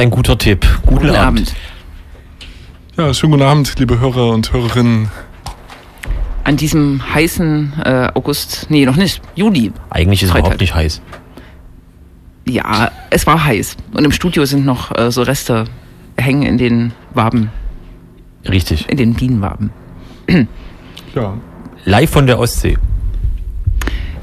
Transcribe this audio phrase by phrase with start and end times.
[0.00, 0.66] ein guter Tipp.
[0.86, 1.48] Guten, Guten Abend.
[1.48, 1.54] Abend.
[2.96, 5.10] Ja, schönen guten Abend, liebe Hörer und Hörerinnen.
[6.44, 9.72] An diesem heißen äh, August, nee, noch nicht, Juli.
[9.90, 11.02] Eigentlich ist es überhaupt nicht heiß.
[12.48, 13.76] Ja, es war heiß.
[13.92, 15.66] Und im Studio sind noch äh, so Reste
[16.16, 17.50] hängen in den Waben,
[18.48, 18.88] Richtig.
[18.88, 19.70] in den Bienenwaben.
[21.12, 21.34] Ja,
[21.86, 22.78] Live von der Ostsee.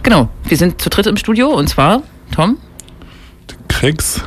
[0.04, 2.02] Genau, wir sind zu dritt im Studio und zwar
[2.34, 2.58] Tom
[3.68, 4.24] Krex.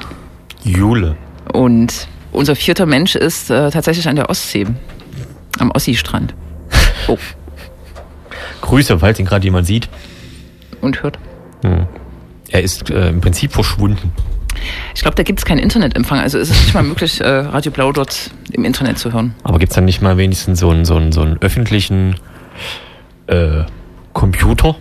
[0.62, 1.16] Jule.
[1.50, 4.66] Und unser vierter Mensch ist äh, tatsächlich an der Ostsee,
[5.58, 6.34] am Ossi-Strand.
[7.08, 7.18] Oh,
[8.60, 9.88] Grüße, falls ihn gerade jemand sieht.
[10.80, 11.18] und hört.
[11.62, 11.86] Hm.
[12.50, 14.12] Er ist äh, im Prinzip verschwunden.
[14.94, 17.72] Ich glaube, da gibt es keinen Internetempfang, also ist es nicht mal möglich, äh, Radio
[17.72, 19.34] Blau dort im Internet zu hören.
[19.44, 22.16] Aber gibt's dann nicht mal wenigstens so einen, so einen, so einen öffentlichen
[23.26, 23.64] äh,
[24.12, 24.76] Computer,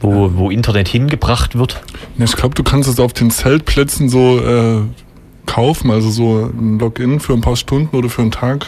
[0.00, 1.80] wo, wo Internet hingebracht wird?
[2.18, 4.82] Ich glaube, du kannst es auf den Zeltplätzen so äh,
[5.48, 8.66] kaufen, also so ein Login für ein paar Stunden oder für einen Tag.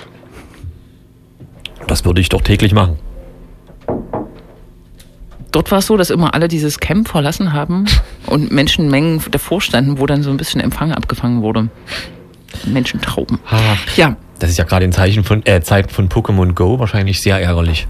[1.86, 2.98] Das würde ich doch täglich machen.
[5.52, 7.86] Dort war es so, dass immer alle dieses Camp verlassen haben
[8.26, 11.68] und Menschenmengen davor standen, wo dann so ein bisschen Empfang abgefangen wurde.
[12.64, 13.38] Menschentrauben.
[13.48, 17.20] Ach, Ja, das ist ja gerade in Zeichen von, äh, Zeiten von Pokémon Go wahrscheinlich
[17.20, 17.86] sehr ärgerlich.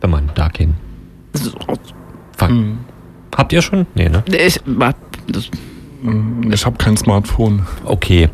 [0.00, 0.76] Wenn man da keinen
[2.36, 2.50] Fang.
[2.50, 2.78] Hm.
[3.36, 3.86] Habt ihr schon?
[3.94, 4.24] Nee, ne?
[4.26, 4.94] ich, war
[5.28, 5.50] das
[6.50, 7.66] Ich habe kein Smartphone.
[7.84, 8.28] Okay.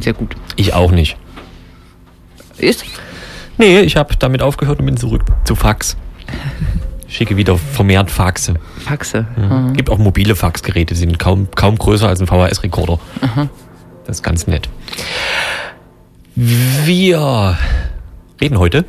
[0.00, 0.36] sehr gut.
[0.56, 1.16] Ich auch nicht.
[2.58, 2.84] Ist?
[3.58, 5.96] Nee, ich habe damit aufgehört und bin zurück zu Fax.
[7.08, 8.54] Schicke wieder vermehrt Faxe.
[8.84, 9.26] Faxe.
[9.36, 9.74] Mhm.
[9.74, 12.98] Gibt auch mobile Faxgeräte, die sind kaum, kaum größer als ein VHS-Rekorder.
[14.06, 14.68] Das ist ganz nett.
[16.34, 17.56] Wir
[18.40, 18.84] reden heute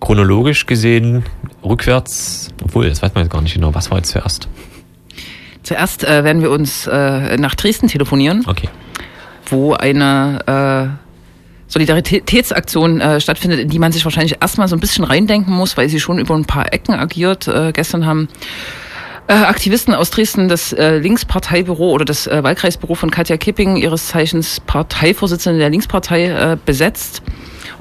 [0.00, 1.24] chronologisch gesehen
[1.64, 3.74] rückwärts, obwohl, das weiß man jetzt gar nicht genau.
[3.74, 4.48] Was war jetzt zuerst?
[5.72, 8.68] Zuerst äh, werden wir uns äh, nach Dresden telefonieren, Okay.
[9.46, 15.04] wo eine äh, Solidaritätsaktion äh, stattfindet, in die man sich wahrscheinlich erstmal so ein bisschen
[15.04, 17.48] reindenken muss, weil sie schon über ein paar Ecken agiert.
[17.48, 18.28] Äh, gestern haben
[19.28, 24.08] äh, Aktivisten aus Dresden das äh, Linksparteibüro oder das äh, Wahlkreisbüro von Katja Kipping, ihres
[24.08, 27.22] Zeichens Parteivorsitzende der Linkspartei, äh, besetzt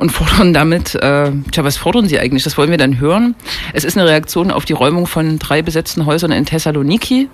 [0.01, 2.44] und fordern damit, äh, tja, was fordern sie eigentlich?
[2.44, 3.35] Das wollen wir dann hören.
[3.72, 7.29] Es ist eine Reaktion auf die Räumung von drei besetzten Häusern in Thessaloniki.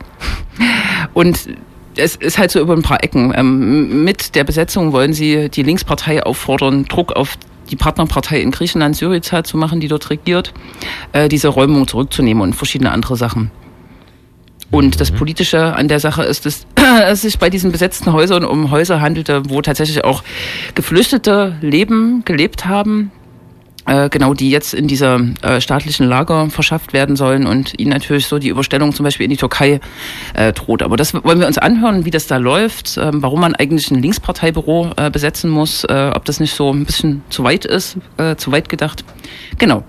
[1.14, 1.48] Und
[1.96, 3.34] es ist halt so über ein paar Ecken.
[3.34, 7.38] Ähm, mit der Besetzung wollen sie die Linkspartei auffordern, Druck auf
[7.72, 10.54] die Partnerpartei in Griechenland, Syriza, zu machen, die dort regiert,
[11.14, 13.50] äh, diese Räumung zurückzunehmen und verschiedene andere Sachen.
[14.70, 16.66] Und das Politische an der Sache ist, dass
[17.06, 20.24] es sich bei diesen besetzten Häusern um Häuser handelte, wo tatsächlich auch
[20.76, 23.12] Geflüchtete leben, gelebt haben,
[23.86, 28.28] äh, genau, die jetzt in dieser äh, staatlichen Lager verschafft werden sollen und ihnen natürlich
[28.28, 29.80] so die Überstellung zum Beispiel in die Türkei
[30.34, 30.84] äh, droht.
[30.84, 34.02] Aber das wollen wir uns anhören, wie das da läuft, ähm, warum man eigentlich ein
[34.02, 37.98] Linksparteibüro besetzen muss, ob das nicht so ein bisschen zu weit ist,
[38.38, 39.04] zu weit gedacht.
[39.58, 39.84] Genau.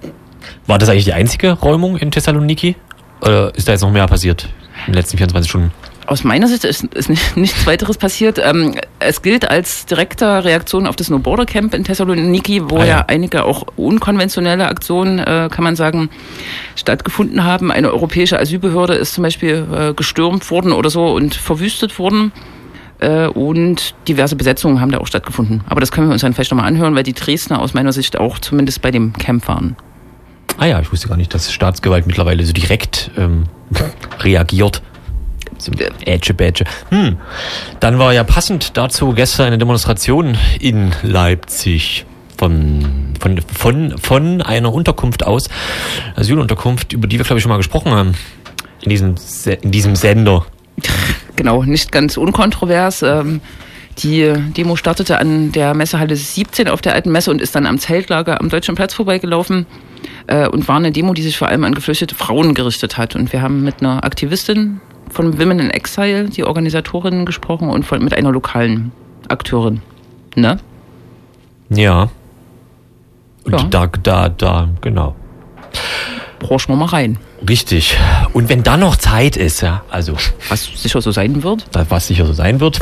[0.66, 2.76] War das eigentlich die einzige Räumung in Thessaloniki?
[3.20, 4.48] Oder ist da jetzt noch mehr passiert
[4.86, 5.72] in den letzten 24 Stunden?
[6.06, 8.40] Aus meiner Sicht ist, ist nicht, nichts weiteres passiert.
[8.42, 12.80] Ähm, es gilt als direkte Reaktion auf das No Border Camp in Thessaloniki, wo Ah,
[12.80, 12.86] ja.
[12.86, 13.04] ja.
[13.08, 16.08] einige auch unkonventionelle Aktionen, äh, kann man sagen,
[16.76, 17.70] stattgefunden haben.
[17.70, 22.32] Eine europäische Asylbehörde ist zum Beispiel äh, gestürmt worden oder so und verwüstet worden.
[23.00, 25.60] Äh, und diverse Besetzungen haben da auch stattgefunden.
[25.68, 28.18] Aber das können wir uns dann vielleicht nochmal anhören, weil die Dresdner aus meiner Sicht
[28.18, 29.76] auch zumindest bei dem Camp waren.
[30.58, 33.44] Ah ja, ich wusste gar nicht, dass Staatsgewalt mittlerweile so direkt ähm,
[34.20, 34.82] reagiert.
[35.56, 35.72] So
[36.04, 36.64] Ätsche, Bätsche.
[36.90, 37.16] Hm.
[37.80, 42.06] Dann war ja passend dazu gestern eine Demonstration in Leipzig
[42.36, 45.48] von, von, von, von einer Unterkunft aus,
[46.14, 48.14] Asylunterkunft, über die wir, glaube ich, schon mal gesprochen haben.
[48.82, 50.44] In diesem, Se- in diesem Sender.
[51.36, 53.02] Genau, nicht ganz unkontrovers.
[53.02, 53.40] Ähm,
[53.98, 57.78] die Demo startete an der Messehalle 17 auf der alten Messe und ist dann am
[57.78, 59.64] Zeltlager am Deutschen Platz vorbeigelaufen
[60.26, 63.14] äh, und war eine Demo, die sich vor allem an geflüchtete Frauen gerichtet hat.
[63.16, 64.80] Und wir haben mit einer Aktivistin
[65.10, 68.92] von Women in Exile, die Organisatorin, gesprochen und von, mit einer lokalen
[69.28, 69.80] Akteurin.
[70.36, 70.58] Ne?
[71.70, 72.10] Ja.
[73.44, 73.62] Und Ja.
[73.70, 75.14] da, da, da, genau.
[76.48, 77.18] Horchen wir mal rein.
[77.48, 77.96] Richtig.
[78.32, 80.14] Und wenn dann noch Zeit ist, ja, also
[80.48, 81.66] Was sicher so sein wird.
[81.72, 82.80] da- was sicher so sein wird,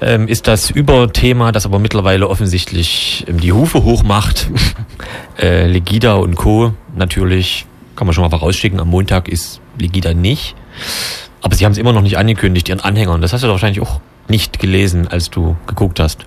[0.00, 4.50] ähm, ist das Überthema, das aber mittlerweile offensichtlich ähm, die Hufe hochmacht.
[5.38, 6.74] äh, Legida und Co.
[6.94, 10.54] natürlich, kann man schon mal vorausschicken, am Montag ist Legida nicht.
[11.42, 13.20] Aber sie haben es immer noch nicht angekündigt, ihren Anhängern.
[13.20, 16.26] Das hast du doch wahrscheinlich auch nicht gelesen, als du geguckt hast.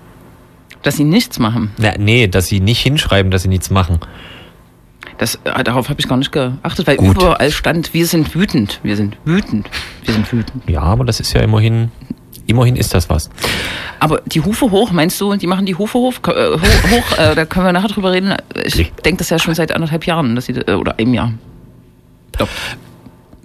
[0.82, 1.72] Dass sie nichts machen.
[1.76, 4.00] Na, nee, dass sie nicht hinschreiben, dass sie nichts machen.
[5.18, 7.16] Das, äh, darauf habe ich gar nicht geachtet, weil Gut.
[7.16, 9.68] überall stand, wir sind wütend, wir sind wütend,
[10.04, 10.66] wir sind wütend.
[10.66, 11.90] Ja, aber das ist ja immerhin
[12.50, 13.30] Immerhin ist das was.
[14.00, 16.14] Aber die Hufe hoch, meinst du, die machen die Hufe hoch?
[16.26, 18.34] Äh, hoch, äh, da können wir nachher drüber reden.
[18.64, 18.92] Ich Nee.
[19.04, 21.32] denke das ja schon seit anderthalb Jahren, dass sie, äh, oder einem Jahr.
[22.38, 22.48] Doch.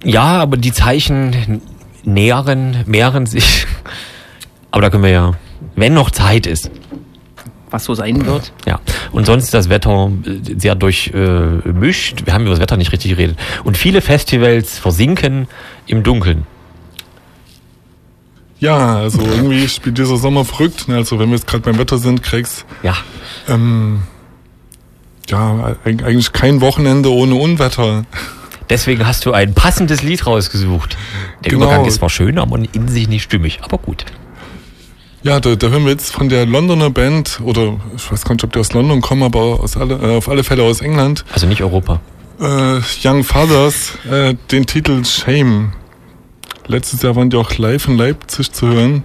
[0.03, 1.61] Ja, aber die Zeichen
[2.03, 3.67] nähern, mehren sich.
[4.71, 5.31] Aber da können wir ja,
[5.75, 6.71] wenn noch Zeit ist.
[7.69, 8.51] Was so sein wird.
[8.65, 8.79] Ja.
[9.11, 12.21] Und sonst ist das Wetter äh, sehr durchmischt.
[12.21, 13.37] Äh, wir haben über das Wetter nicht richtig geredet.
[13.63, 15.47] Und viele Festivals versinken
[15.87, 16.45] im Dunkeln.
[18.59, 20.87] Ja, also irgendwie spielt dieser Sommer verrückt.
[20.87, 20.95] Ne?
[20.95, 22.95] Also wenn wir jetzt gerade beim Wetter sind, kriegst Ja.
[23.49, 24.03] ähm,
[25.29, 28.05] ja eig- eigentlich kein Wochenende ohne Unwetter.
[28.69, 30.97] Deswegen hast du ein passendes Lied rausgesucht.
[31.43, 31.65] Der Genau.
[31.65, 33.59] Übergang ist zwar schön, aber in sich nicht stimmig.
[33.61, 34.05] Aber gut.
[35.21, 38.43] Ja, da, da hören wir jetzt von der Londoner Band, oder ich weiß gar nicht,
[38.43, 41.45] ob die aus London kommen, aber aus alle, äh, auf alle Fälle aus England, Also
[41.47, 41.99] nicht Europa.
[42.39, 45.73] äh, Young Fathers, äh, den Titel Shame.
[46.67, 49.03] Letztes Jahr waren die auch live in Leipzig zu hören.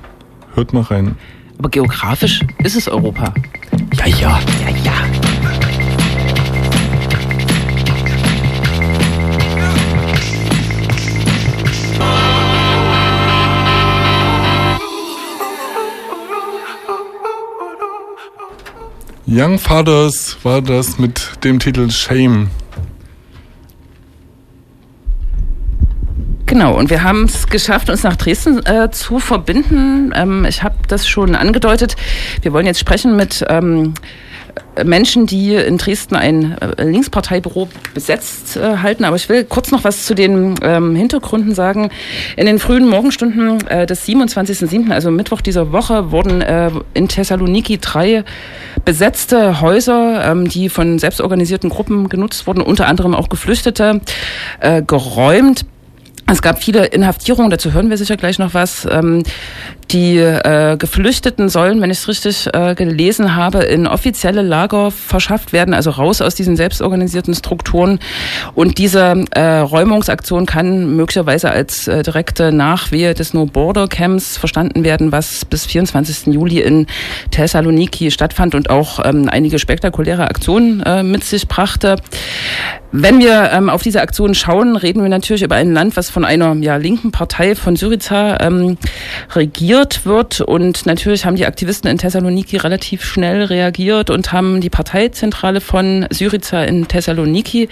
[0.54, 1.16] Hört mal rein.
[1.58, 3.34] Aber geografisch ist es Europa.
[3.94, 4.40] Ja, ja.
[4.62, 4.92] Ja, ja.
[19.26, 22.48] Young Fathers war das mit dem Titel Shame.
[26.50, 30.12] Genau, und wir haben es geschafft, uns nach Dresden äh, zu verbinden.
[30.16, 31.94] Ähm, ich habe das schon angedeutet.
[32.42, 33.94] Wir wollen jetzt sprechen mit ähm,
[34.84, 39.04] Menschen, die in Dresden ein äh, Linksparteibüro besetzt äh, halten.
[39.04, 41.90] Aber ich will kurz noch was zu den ähm, Hintergründen sagen.
[42.36, 47.78] In den frühen Morgenstunden äh, des 27.07., also Mittwoch dieser Woche, wurden äh, in Thessaloniki
[47.78, 48.24] drei
[48.84, 54.00] besetzte Häuser, ähm, die von selbstorganisierten Gruppen genutzt wurden, unter anderem auch Geflüchtete,
[54.58, 55.64] äh, geräumt.
[56.32, 58.86] Es gab viele Inhaftierungen, dazu hören wir sicher gleich noch was.
[58.88, 59.24] Ähm,
[59.90, 65.52] die äh, Geflüchteten sollen, wenn ich es richtig äh, gelesen habe, in offizielle Lager verschafft
[65.52, 67.98] werden, also raus aus diesen selbstorganisierten Strukturen.
[68.54, 75.10] Und diese äh, Räumungsaktion kann möglicherweise als direkte Nachwehe des No Border Camps verstanden werden,
[75.10, 76.32] was bis 24.
[76.32, 76.86] Juli in
[77.32, 81.96] Thessaloniki stattfand und auch ähm, einige spektakuläre Aktionen mit sich brachte.
[82.92, 86.19] Wenn wir ähm, auf diese Aktion schauen, reden wir natürlich über ein Land, was von
[86.24, 88.76] einer ja, linken Partei von Syriza ähm,
[89.34, 90.40] regiert wird.
[90.40, 96.06] Und natürlich haben die Aktivisten in Thessaloniki relativ schnell reagiert und haben die Parteizentrale von
[96.10, 97.68] Syriza in Thessaloniki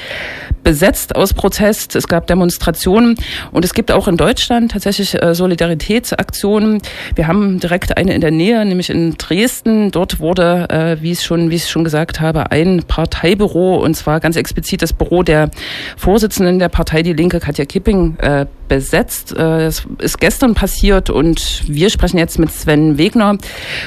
[0.63, 1.97] besetzt aus Protest.
[1.97, 3.17] Es gab Demonstrationen
[3.53, 6.81] und es gibt auch in Deutschland tatsächlich äh, Solidaritätsaktionen.
[7.15, 9.91] Wir haben direkt eine in der Nähe, nämlich in Dresden.
[9.91, 14.21] Dort wurde, äh, wie ich schon, wie ich schon gesagt habe, ein Parteibüro und zwar
[14.21, 15.51] ganz explizit das Büro der
[15.97, 18.38] Vorsitzenden der Partei Die Linke, Katja Kipping, äh,
[18.69, 19.33] besetzt.
[19.33, 23.39] Äh, Das ist gestern passiert und wir sprechen jetzt mit Sven Wegner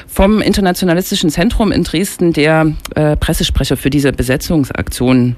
[0.07, 5.35] vom Internationalistischen Zentrum in Dresden, der äh, Pressesprecher für diese Besetzungsaktion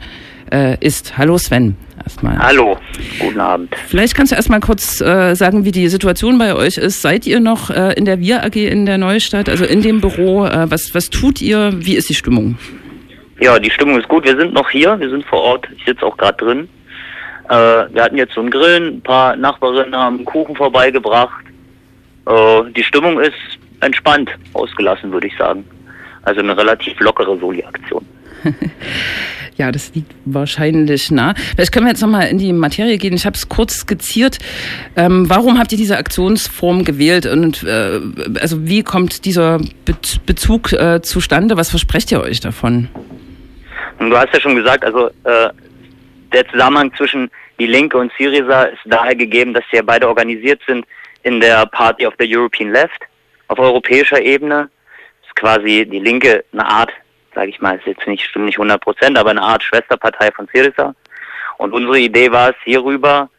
[0.52, 1.18] äh, ist.
[1.18, 2.38] Hallo Sven, erstmal.
[2.38, 2.78] Hallo,
[3.20, 3.74] guten Abend.
[3.88, 7.02] Vielleicht kannst du erstmal kurz äh, sagen, wie die Situation bei euch ist.
[7.02, 10.46] Seid ihr noch äh, in der Wir AG in der Neustadt, also in dem Büro?
[10.46, 11.74] Äh, was, was tut ihr?
[11.78, 12.58] Wie ist die Stimmung?
[13.40, 14.26] Ja, die Stimmung ist gut.
[14.26, 15.68] Wir sind noch hier, wir sind vor Ort.
[15.78, 16.70] Ich sitze auch gerade drin.
[17.50, 21.44] Äh, wir hatten jetzt so einen Grillen, ein paar Nachbarinnen haben Kuchen vorbeigebracht.
[22.26, 23.34] Äh, die Stimmung ist
[23.82, 25.66] entspannt, ausgelassen, würde ich sagen.
[26.24, 28.06] Also eine relativ lockere Soli-Aktion.
[29.58, 31.36] Ja, das liegt wahrscheinlich nah.
[31.56, 33.14] Vielleicht können wir jetzt nochmal in die Materie gehen.
[33.14, 34.40] Ich habe es kurz skizziert.
[34.96, 38.00] Ähm, warum habt ihr diese Aktionsform gewählt und äh,
[38.40, 39.94] also wie kommt dieser Be
[40.26, 41.56] Bezug äh, zustande?
[41.56, 42.88] Was versprecht ihr euch davon?
[44.00, 45.50] Du hast ja schon gesagt, also äh,
[46.34, 50.62] der Zusammenhang zwischen die Linke und Syriza ist daher gegeben, dass sie ja beide organisiert
[50.68, 50.86] sind
[51.24, 53.02] in der Party of the European Left
[53.48, 54.70] auf europäischer Ebene.
[55.26, 56.92] Ist quasi die Linke eine Art,
[57.34, 60.48] sage ich mal, ist jetzt nicht stimmt nicht 100 Prozent, aber eine Art Schwesterpartei von
[60.54, 60.96] Syriza.
[61.58, 63.30] Und unsere Idee war es, hierüber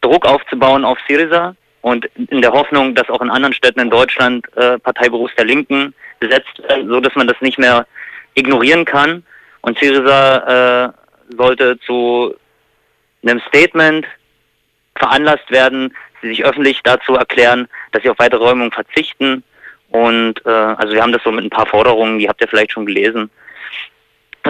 [0.00, 4.46] Druck aufzubauen auf Syriza und in der Hoffnung, dass auch in anderen Städten in Deutschland
[4.56, 7.86] äh, Parteibüros der Linken besetzt werden, so dass man das nicht mehr
[8.34, 9.24] ignorieren kann.
[9.62, 11.01] Und Syriza äh,
[11.36, 12.34] sollte zu
[13.22, 14.06] einem Statement
[14.96, 19.42] veranlasst werden, sie sich öffentlich dazu erklären, dass sie auf weitere Räumungen verzichten.
[19.90, 22.72] Und äh, also wir haben das so mit ein paar Forderungen, die habt ihr vielleicht
[22.72, 23.30] schon gelesen,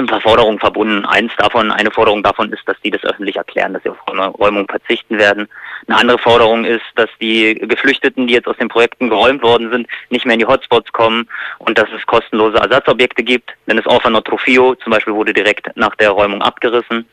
[0.01, 1.05] ein paar Forderungen verbunden.
[1.05, 4.67] Eins davon, eine Forderung davon ist, dass die das öffentlich erklären, dass sie auf Räumung
[4.69, 5.49] verzichten werden.
[5.87, 9.87] Eine andere Forderung ist, dass die Geflüchteten, die jetzt aus den Projekten geräumt worden sind,
[10.11, 13.51] nicht mehr in die Hotspots kommen und dass es kostenlose Ersatzobjekte gibt.
[13.67, 17.07] Denn das Orphanot Trofeo zum Beispiel wurde direkt nach der Räumung abgerissen.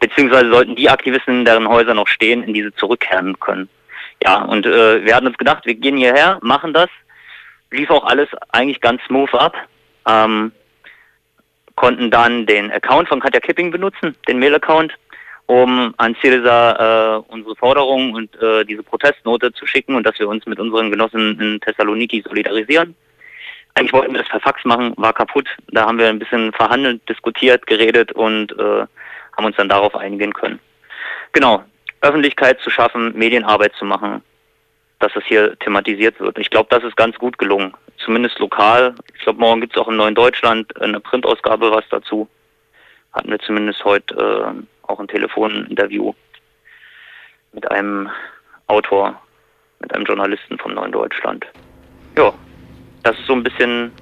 [0.00, 3.68] Beziehungsweise sollten die Aktivisten, deren Häuser noch stehen, in diese zurückkehren können.
[4.22, 6.88] ja, und äh, wir hatten uns gedacht, wir gehen hierher, machen das.
[7.70, 9.56] Lief auch alles eigentlich ganz smooth ab.
[10.06, 10.52] Ähm,
[11.76, 14.92] konnten dann den Account von Katja Kipping benutzen, den Mail-Account,
[15.46, 20.28] um an Syriza äh, unsere Forderungen und äh, diese Protestnote zu schicken und dass wir
[20.28, 22.94] uns mit unseren Genossen in Thessaloniki solidarisieren.
[23.74, 25.48] Eigentlich wollten wir das per Fax machen, war kaputt.
[25.72, 28.86] Da haben wir ein bisschen verhandelt, diskutiert, geredet und äh,
[29.36, 30.60] haben uns dann darauf einigen können.
[31.32, 31.64] Genau,
[32.00, 34.22] Öffentlichkeit zu schaffen, Medienarbeit zu machen,
[35.04, 36.38] dass das hier thematisiert wird.
[36.38, 38.94] Ich glaube, das ist ganz gut gelungen, zumindest lokal.
[39.14, 42.26] Ich glaube, morgen gibt es auch im Neuen Deutschland eine Printausgabe was dazu.
[43.12, 46.14] Hatten wir zumindest heute äh, auch ein Telefoninterview
[47.52, 48.08] mit einem
[48.66, 49.20] Autor,
[49.80, 51.44] mit einem Journalisten vom Neuen Deutschland.
[52.16, 52.32] Ja,
[53.02, 53.92] das ist so ein bisschen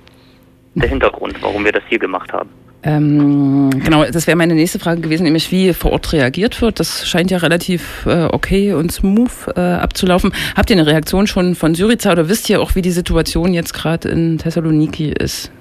[0.76, 2.48] der Hintergrund, warum wir das hier gemacht haben.
[2.84, 6.80] Ähm, genau, das wäre meine nächste Frage gewesen, nämlich wie vor Ort reagiert wird.
[6.80, 10.32] Das scheint ja relativ äh, okay und smooth äh, abzulaufen.
[10.56, 13.72] Habt ihr eine Reaktion schon von Syriza oder wisst ihr auch, wie die Situation jetzt
[13.72, 15.52] gerade in Thessaloniki ist?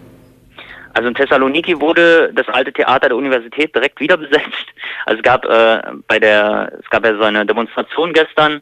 [0.93, 4.65] Also in Thessaloniki wurde das alte Theater der Universität direkt wieder besetzt.
[5.05, 8.61] Also es gab äh, bei der, es gab ja so eine Demonstration gestern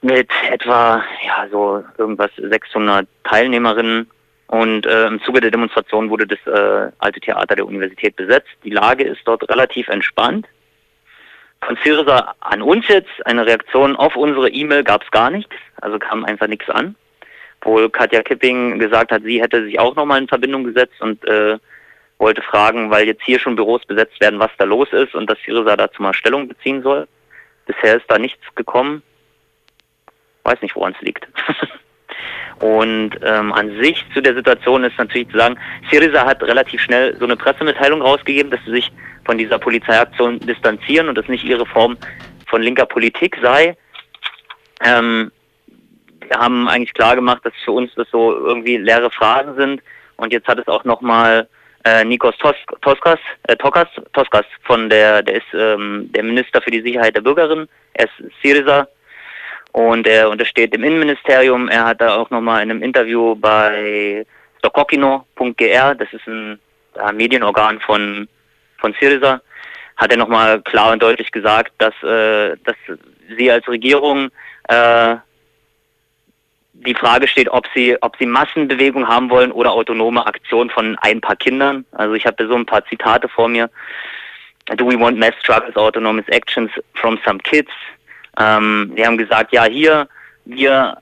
[0.00, 4.08] mit etwa ja so irgendwas 600 Teilnehmerinnen
[4.48, 8.48] und äh, im Zuge der Demonstration wurde das äh, alte Theater der Universität besetzt.
[8.64, 10.46] Die Lage ist dort relativ entspannt.
[11.60, 15.98] Von Syriza an uns jetzt eine Reaktion auf unsere E-Mail gab es gar nichts, also
[15.98, 16.96] kam einfach nichts an.
[17.60, 21.58] Wohl Katja Kipping gesagt hat, sie hätte sich auch nochmal in Verbindung gesetzt und äh,
[22.16, 25.38] wollte fragen, weil jetzt hier schon Büros besetzt werden, was da los ist und dass
[25.44, 27.06] Syriza dazu mal Stellung beziehen soll.
[27.66, 29.02] Bisher ist da nichts gekommen.
[30.44, 31.28] Weiß nicht, woran es liegt.
[32.60, 35.58] Und ähm, an sich zu der Situation ist natürlich zu sagen,
[35.90, 38.92] Syriza hat relativ schnell so eine Pressemitteilung rausgegeben, dass sie sich
[39.24, 41.96] von dieser Polizeiaktion distanzieren und das nicht ihre Form
[42.46, 43.76] von linker Politik sei.
[44.84, 45.30] Ähm,
[46.26, 49.82] wir haben eigentlich klar gemacht, dass für uns das so irgendwie leere Fragen sind.
[50.16, 51.48] Und jetzt hat es auch nochmal
[51.84, 56.70] äh, Nikos Tos Toskas, äh, Tokas, Toskas von der, der ist ähm, der Minister für
[56.70, 58.88] die Sicherheit der Bürgerin, er ist Syriza
[59.72, 61.68] und er untersteht dem Innenministerium.
[61.68, 64.26] Er hat da auch nochmal in einem Interview bei
[64.58, 66.58] stokokino.gr, das ist ein
[66.96, 68.28] ja, Medienorgan von,
[68.78, 69.40] von Syriza,
[69.96, 72.76] hat er nochmal klar und deutlich gesagt, dass, äh, dass
[73.36, 74.30] sie als Regierung
[74.68, 75.16] äh,
[76.72, 81.20] die Frage steht, ob sie, ob sie Massenbewegung haben wollen oder autonome Aktion von ein
[81.20, 81.84] paar Kindern.
[81.92, 83.68] Also ich habe so ein paar Zitate vor mir.
[84.76, 87.70] Do we want mass struggles, autonomous actions from some kids?
[88.38, 90.08] Ähm, die haben gesagt, ja, hier,
[90.44, 90.98] wir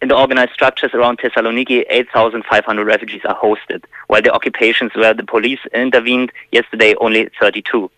[0.00, 5.24] in the organized structures around Thessaloniki, 8,500 refugees are hosted, while the occupations where the
[5.24, 7.90] police intervened yesterday only 32.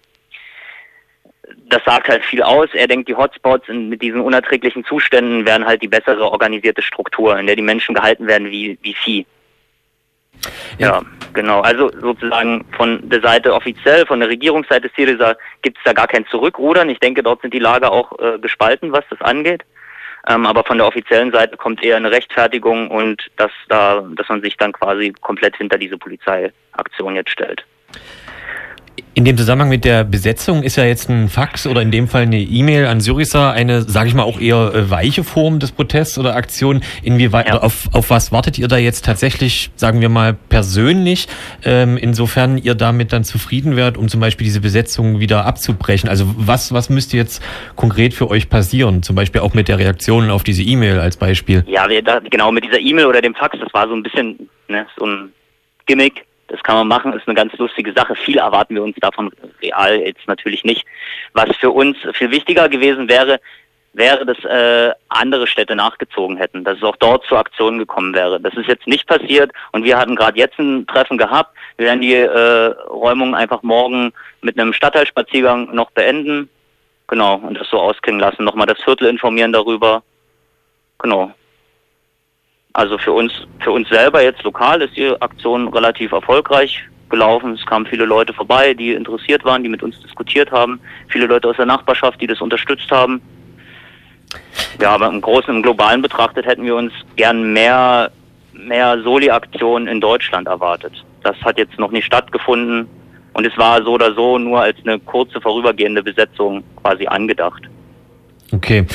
[1.69, 2.69] Das sagt halt viel aus.
[2.75, 7.47] Er denkt, die Hotspots mit diesen unerträglichen Zuständen wären halt die bessere organisierte Struktur, in
[7.47, 9.27] der die Menschen gehalten werden wie, wie Vieh.
[10.78, 11.02] Ja.
[11.32, 11.61] genau.
[11.61, 16.26] Also sozusagen von der Seite offiziell, von der Regierungsseite Syriza gibt es da gar kein
[16.26, 16.88] Zurückrudern.
[16.88, 19.62] Ich denke, dort sind die Lager auch äh, gespalten, was das angeht.
[20.26, 24.42] Ähm, aber von der offiziellen Seite kommt eher eine Rechtfertigung und dass da, dass man
[24.42, 27.64] sich dann quasi komplett hinter diese Polizeiaktion jetzt stellt.
[29.12, 32.23] In dem Zusammenhang mit der Besetzung ist ja jetzt ein Fax oder in dem Fall
[32.23, 36.17] eine E-Mail an Syriza eine, sage ich mal, auch eher äh, weiche Form des Protests
[36.17, 36.81] oder Aktion.
[37.02, 37.61] Inwieweit, ja.
[37.61, 41.26] auf, auf was wartet ihr da jetzt tatsächlich, sagen wir mal, persönlich,
[41.64, 46.09] ähm, insofern ihr damit dann zufrieden werdet, um zum Beispiel diese Besetzung wieder abzubrechen?
[46.09, 47.43] Also was, was müsste jetzt
[47.75, 49.02] konkret für euch passieren?
[49.02, 51.64] Zum Beispiel auch mit der Reaktion auf diese E-Mail als Beispiel.
[51.67, 54.49] Ja, wir, da, genau, mit dieser E-Mail oder dem Fax, das war so ein bisschen
[54.69, 55.33] ne, so ein
[55.87, 58.16] Gimmick das kann man machen, ist eine ganz lustige Sache.
[58.16, 59.30] Viel erwarten wir uns davon
[59.62, 60.85] real jetzt natürlich nicht.
[61.33, 63.40] Was für uns viel wichtiger gewesen wäre,
[63.92, 68.40] wäre, dass äh, andere Städte nachgezogen hätten, dass es auch dort zu Aktionen gekommen wäre.
[68.40, 71.57] Das ist jetzt nicht passiert und wir hatten gerade jetzt ein Treffen gehabt.
[71.76, 76.49] Wir werden die äh, Räumung einfach morgen mit einem Stadtteilspaziergang noch beenden.
[77.07, 78.45] Genau, und das so ausklingen lassen.
[78.45, 80.02] Nochmal das Viertel informieren darüber.
[80.99, 81.33] Genau.
[82.73, 87.55] Also für uns, für uns selber jetzt lokal ist die Aktion relativ erfolgreich gelaufen.
[87.55, 90.81] Es kamen viele Leute vorbei, die interessiert waren, die mit uns diskutiert haben.
[91.09, 93.21] Viele Leute aus der Nachbarschaft, die das unterstützt haben.
[94.81, 98.12] Ja, aber im Großen und Globalen betrachtet hätten wir uns gern mehr,
[98.53, 100.93] mehr Soli-Aktionen in Deutschland erwartet.
[101.23, 102.89] Das hat jetzt noch nicht stattgefunden
[103.33, 107.70] und es war so oder so nur als eine kurze vorübergehende Besetzung quasi angedacht.
[108.52, 108.87] Okay.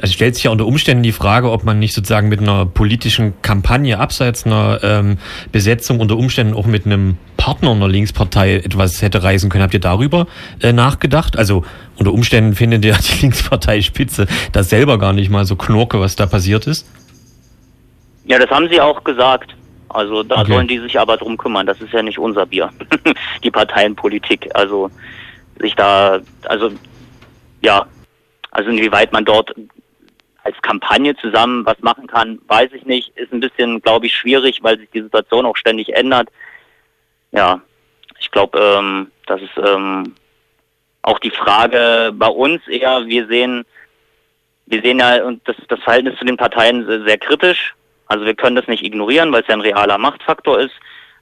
[0.00, 3.34] Es stellt sich ja unter Umständen die Frage, ob man nicht sozusagen mit einer politischen
[3.42, 5.18] Kampagne abseits einer ähm,
[5.52, 9.62] Besetzung unter Umständen auch mit einem Partner einer Linkspartei etwas hätte reisen können.
[9.64, 10.26] Habt ihr darüber
[10.62, 11.36] äh, nachgedacht?
[11.36, 11.64] Also
[11.96, 16.24] unter Umständen findet ja die Linksparteispitze das selber gar nicht mal so knurke, was da
[16.24, 16.86] passiert ist.
[18.24, 19.54] Ja, das haben sie auch gesagt.
[19.90, 20.52] Also da okay.
[20.52, 21.66] sollen die sich aber drum kümmern.
[21.66, 22.70] Das ist ja nicht unser Bier.
[23.44, 24.48] die Parteienpolitik.
[24.54, 24.90] Also
[25.60, 26.72] sich da, also
[27.60, 27.86] ja,
[28.54, 29.52] also inwieweit man dort
[30.44, 33.16] als Kampagne zusammen was machen kann, weiß ich nicht.
[33.16, 36.28] Ist ein bisschen, glaube ich, schwierig, weil sich die Situation auch ständig ändert.
[37.32, 37.60] Ja,
[38.20, 40.14] ich glaube, ähm, das ist ähm,
[41.02, 43.64] auch die Frage bei uns eher, wir sehen,
[44.66, 47.74] wir sehen ja und das, das Verhältnis zu den Parteien sehr, sehr kritisch.
[48.06, 50.74] Also wir können das nicht ignorieren, weil es ja ein realer Machtfaktor ist,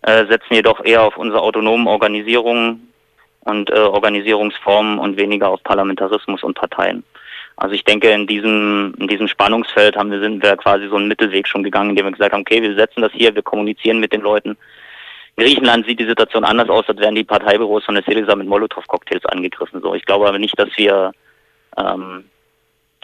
[0.02, 2.92] äh, setzen jedoch eher auf unsere autonomen Organisierungen
[3.40, 7.04] und äh, Organisierungsformen und weniger auf Parlamentarismus und Parteien.
[7.56, 11.08] Also ich denke, in diesem, in diesem Spannungsfeld haben wir, sind wir quasi so einen
[11.08, 14.12] Mittelweg schon gegangen, indem wir gesagt haben, okay, wir setzen das hier, wir kommunizieren mit
[14.12, 14.56] den Leuten.
[15.36, 18.48] In Griechenland sieht die Situation anders aus, als wären die Parteibüros von der Syriza mit
[18.48, 19.80] Molotow-Cocktails angegriffen.
[19.80, 21.12] So, ich glaube aber nicht, dass wir
[21.76, 22.24] ähm,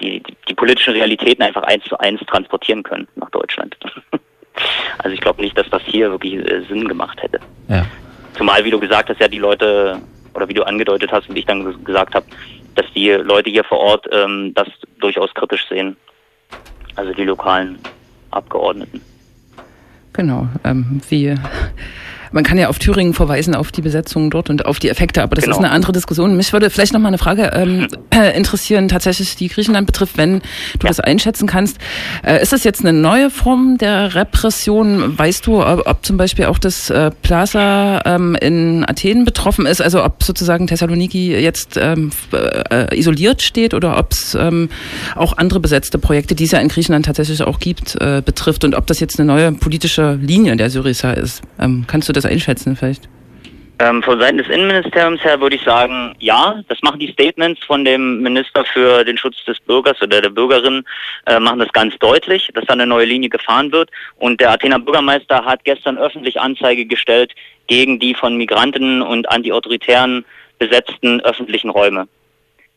[0.00, 3.76] die, die, die politischen Realitäten einfach eins zu eins transportieren können nach Deutschland.
[4.98, 7.40] also ich glaube nicht, dass das hier wirklich äh, Sinn gemacht hätte.
[7.68, 7.86] Ja.
[8.36, 10.00] Zumal, wie du gesagt hast, ja die Leute,
[10.34, 12.26] oder wie du angedeutet hast und ich dann gesagt habe,
[12.78, 14.68] dass die Leute hier vor Ort ähm, das
[15.00, 15.96] durchaus kritisch sehen.
[16.94, 17.78] Also die lokalen
[18.30, 19.00] Abgeordneten.
[20.12, 21.34] Genau, ähm, wie
[22.32, 25.34] man kann ja auf Thüringen verweisen, auf die Besetzung dort und auf die Effekte, aber
[25.34, 25.56] das genau.
[25.56, 26.36] ist eine andere Diskussion.
[26.36, 30.40] Mich würde vielleicht noch mal eine Frage ähm, äh, interessieren, tatsächlich die Griechenland betrifft, wenn
[30.40, 30.42] du
[30.82, 30.88] ja.
[30.88, 31.78] das einschätzen kannst.
[32.24, 35.18] Äh, ist das jetzt eine neue Form der Repression?
[35.18, 39.80] Weißt du, ob, ob zum Beispiel auch das äh, Plaza ähm, in Athen betroffen ist,
[39.80, 44.68] also ob sozusagen Thessaloniki jetzt ähm, äh, isoliert steht oder ob es ähm,
[45.14, 48.74] auch andere besetzte Projekte, die es ja in Griechenland tatsächlich auch gibt, äh, betrifft und
[48.74, 51.42] ob das jetzt eine neue politische Linie der Syriza ist?
[51.58, 53.08] Ähm, kannst du das einschätzen vielleicht?
[53.80, 57.84] Ähm, von Seiten des Innenministeriums her würde ich sagen, ja, das machen die Statements von
[57.84, 60.84] dem Minister für den Schutz des Bürgers oder der Bürgerin,
[61.26, 63.90] äh, machen das ganz deutlich, dass da eine neue Linie gefahren wird.
[64.16, 67.32] Und der Athener Bürgermeister hat gestern öffentlich Anzeige gestellt
[67.68, 70.24] gegen die von Migranten und antiautoritären
[70.58, 72.08] besetzten öffentlichen Räume.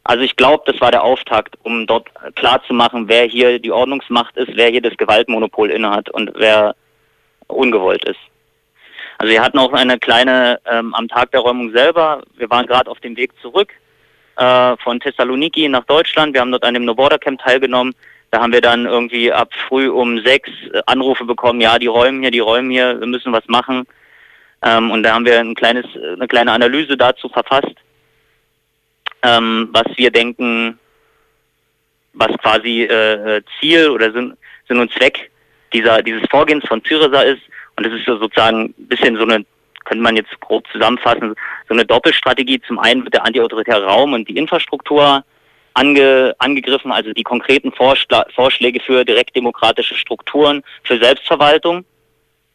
[0.04, 4.51] Also ich glaube, das war der Auftakt, um dort klarzumachen, wer hier die Ordnungsmacht ist,
[4.56, 6.75] wer hier das Gewaltmonopol innehat und wer
[7.47, 8.19] ungewollt ist.
[9.21, 12.23] Also wir hatten auch eine kleine ähm, am Tag der Räumung selber.
[12.38, 13.71] Wir waren gerade auf dem Weg zurück
[14.38, 16.34] äh, von Thessaloniki nach Deutschland.
[16.34, 17.93] Wir haben dort an dem No Border Camp teilgenommen.
[18.31, 21.62] Da haben wir dann irgendwie ab früh um sechs äh, Anrufe bekommen.
[21.62, 22.99] Ja, die räumen hier, die räumen hier.
[22.99, 23.86] Wir müssen was machen.
[24.63, 27.75] Ähm, und da haben wir ein kleines, eine kleine Analyse dazu verfasst,
[29.21, 30.79] ähm, was wir denken,
[32.13, 34.36] was quasi äh, Ziel oder Sinn,
[34.67, 35.29] Sinn und Zweck
[35.73, 37.43] dieser, dieses Vorgehens von Syriza ist.
[37.81, 39.43] Und das ist sozusagen ein bisschen so eine,
[39.85, 41.33] könnte man jetzt grob zusammenfassen,
[41.67, 42.61] so eine Doppelstrategie.
[42.67, 45.23] Zum einen wird der antiautoritäre Raum und die Infrastruktur
[45.73, 51.83] ange, angegriffen, also die konkreten Vorschla Vorschläge für direktdemokratische Strukturen, für Selbstverwaltung.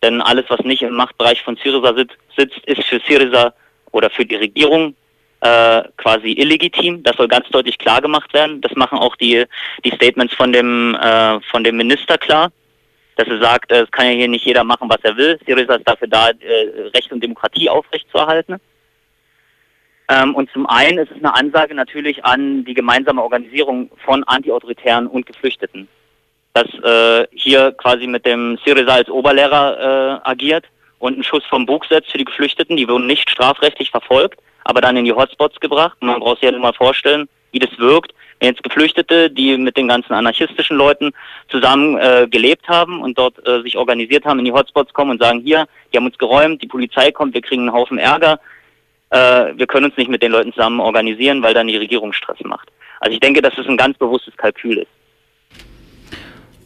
[0.01, 3.53] Denn alles, was nicht im Machtbereich von Syriza sitzt, sitzt ist für Syriza
[3.91, 4.95] oder für die Regierung
[5.41, 7.03] äh, quasi illegitim.
[7.03, 8.61] Das soll ganz deutlich klar gemacht werden.
[8.61, 9.45] Das machen auch die,
[9.85, 12.53] die Statements von dem, äh, von dem Minister klar
[13.17, 15.39] dass er sagt, es kann ja hier nicht jeder machen, was er will.
[15.47, 18.61] Syriza ist dafür da, äh, Recht und Demokratie aufrechtzuerhalten.
[20.09, 25.07] Ähm, und zum einen ist es eine Ansage natürlich an die gemeinsame Organisierung von Antiautoritären
[25.07, 25.89] und Geflüchteten,
[26.53, 30.67] dass äh, hier quasi mit dem Syriza als Oberlehrer äh, agiert
[30.99, 32.77] und einen Schuss vom Bug setzt für die Geflüchteten.
[32.77, 35.97] Die wurden nicht strafrechtlich verfolgt, aber dann in die Hotspots gebracht.
[36.01, 39.89] Man braucht sich ja nur mal vorstellen, wie das wirkt, jetzt Geflüchtete, die mit den
[39.89, 41.13] ganzen anarchistischen Leuten
[41.49, 45.23] zusammen äh, gelebt haben und dort äh, sich organisiert haben, in die Hotspots kommen und
[45.23, 48.39] sagen, hier, die haben uns geräumt, die Polizei kommt, wir kriegen einen Haufen Ärger,
[49.09, 52.39] äh, wir können uns nicht mit den Leuten zusammen organisieren, weil dann die Regierung Stress
[52.45, 52.69] macht.
[53.01, 54.91] Also ich denke, dass es ein ganz bewusstes Kalkül ist.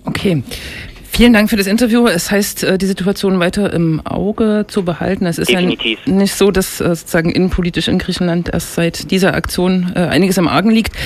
[0.07, 0.43] Okay.
[1.21, 2.07] Vielen Dank für das Interview.
[2.07, 5.27] Es heißt, äh, die Situation weiter im Auge zu behalten.
[5.27, 5.99] Es ist Definitiv.
[6.07, 10.39] ja nicht so, dass äh, sozusagen innenpolitisch in Griechenland erst seit dieser Aktion äh, einiges
[10.39, 10.97] im Argen liegt.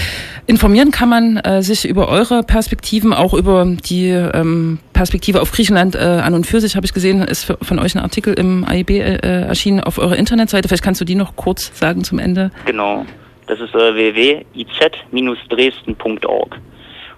[0.47, 6.35] Informieren kann man sich über eure Perspektiven, auch über die ähm, Perspektive auf Griechenland an
[6.35, 9.97] und für sich, habe ich gesehen, ist von euch ein Artikel im AIB erschienen auf
[9.99, 10.69] eurer Internetseite.
[10.69, 12.51] Vielleicht kannst du die noch kurz sagen zum Ende.
[12.67, 13.07] Genau.
[13.47, 16.61] Das ist www.iz-dresden.org.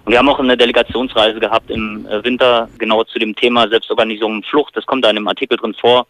[0.07, 4.35] Und wir haben auch eine Delegationsreise gehabt im äh, Winter genau zu dem Thema Selbstorganisierung
[4.35, 4.73] und Flucht.
[4.77, 6.07] Das kommt da in einem Artikel drin vor.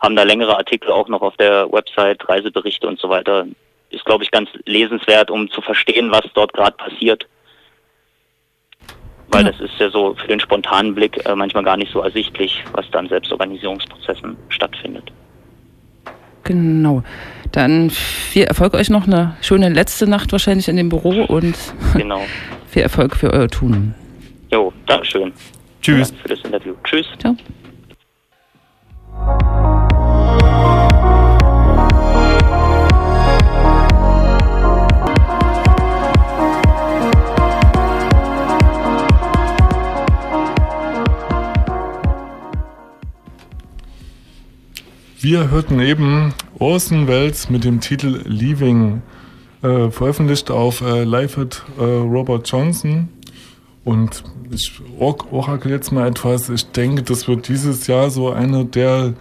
[0.00, 3.46] Haben da längere Artikel auch noch auf der Website, Reiseberichte und so weiter.
[3.90, 7.26] Ist, glaube ich, ganz lesenswert, um zu verstehen, was dort gerade passiert.
[9.28, 9.58] weil Genau.
[9.58, 12.90] das ist ja so für den spontanen Blick äh, manchmal gar nicht so ersichtlich, was
[12.92, 15.12] da an Selbstorganisierungsprozessen stattfindet.
[16.44, 17.02] Genau.
[17.52, 19.06] Dann viel Erfolg euch noch.
[19.06, 21.56] Eine schöne letzte Nacht wahrscheinlich in dem Büro und
[21.94, 22.22] Genau.
[22.74, 23.94] viel Erfolg für euer Tun.
[24.50, 25.32] Jo, Dankeschön.
[25.80, 26.08] Tschüss.
[26.08, 26.74] Danke für das Interview.
[26.82, 27.06] Tschüss.
[27.20, 27.36] Ciao.
[45.20, 49.00] Wir hörten eben Orson Welles mit dem Titel Leaving,
[49.64, 53.08] äh, veröffentlicht auf äh, Live at äh, Robert Johnson.
[53.84, 56.48] Und ich or- orakel jetzt mal etwas.
[56.48, 59.14] Ich denke, das wird dieses Jahr so einer der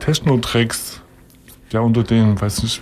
[0.00, 1.00] Techno-Tracks,
[1.72, 2.80] der unter den, weiß nicht,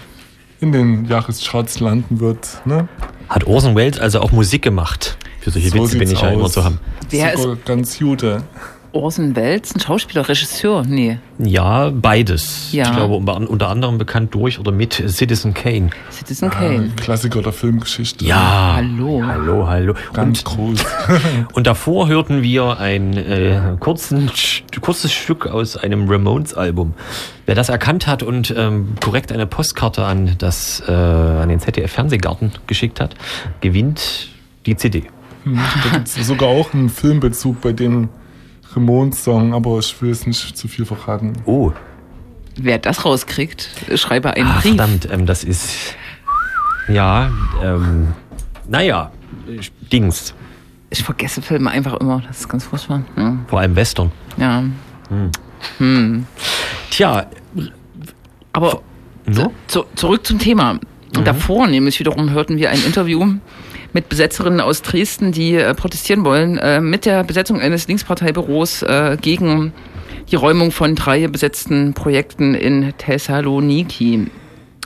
[0.61, 2.62] in den Jahrescharts landen wird.
[2.64, 2.88] Ne?
[3.29, 5.18] Hat Orson Welles also auch Musik gemacht?
[5.40, 6.79] Für solche So Witze bin ich ja immer zu haben.
[7.11, 8.42] Wer ist ganz gute.
[8.96, 9.74] Orson Welles?
[9.74, 10.85] Ein Schauspieler, Regisseur?
[10.87, 12.72] Nee, Ja, beides.
[12.72, 12.85] Ja.
[12.90, 15.90] Ich glaube, unter, anderem bekannt durch oder mit Citizen Kane.
[16.11, 16.90] Citizen Ah, Kane.
[16.96, 18.24] Klassiker der Filmgeschichte.
[18.24, 18.74] Ja.
[18.76, 19.22] Hallo.
[19.24, 19.94] Hallo, hallo.
[20.12, 20.85] Ganz Und, groß.
[21.52, 24.30] und davor hörten wir ein äh, kurzen,
[24.80, 26.94] kurzes Stück aus einem Ramones-Album.
[27.46, 32.52] Wer das erkannt hat und ähm, korrekt eine Postkarte an, das, äh, an den ZDF-Fernsehgarten
[32.66, 33.14] geschickt hat,
[33.61, 34.28] gewinnt
[34.66, 35.04] die CD.
[35.44, 38.09] da gibt es sogar auch einen Filmbezug bei dem
[38.76, 41.32] Ramones-Song, aber ich will es nicht zu viel verraten.
[41.46, 41.72] Oh,
[42.58, 44.76] Wer das rauskriegt, schreibe einen ah, Brief.
[44.76, 45.94] verdammt, ähm, das ist...
[46.88, 47.30] Ja,
[47.62, 48.12] ähm,
[48.68, 49.10] naja,
[49.92, 50.34] Dings.
[50.90, 52.22] Ich vergesse Filme einfach immer.
[52.26, 53.02] Das ist ganz furchtbar.
[53.16, 53.36] Ja.
[53.48, 54.12] Vor allem Western.
[54.36, 54.62] ja.
[55.78, 56.26] Hm.
[56.90, 57.26] Tja,
[58.52, 58.82] Aber
[59.26, 59.52] no?
[59.66, 60.78] zu, zurück zum Thema.
[61.24, 63.26] Davor nämlich wiederum hörten wir ein Interview
[63.96, 69.16] mit Besetzerinnen aus Dresden, die äh, protestieren wollen äh, mit der Besetzung eines Linksparteibüros äh,
[69.18, 69.72] gegen
[70.30, 74.26] die Räumung von drei besetzten Projekten in Thessaloniki.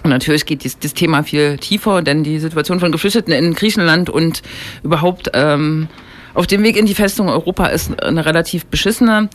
[0.04, 4.10] Und natürlich geht dies, das Thema viel tiefer, denn die Situation von Geflüchteten in Griechenland
[4.10, 4.42] und
[4.84, 5.88] überhaupt ähm,
[6.34, 9.28] auf dem Weg in die Festung Europa ist eine relativ beschissene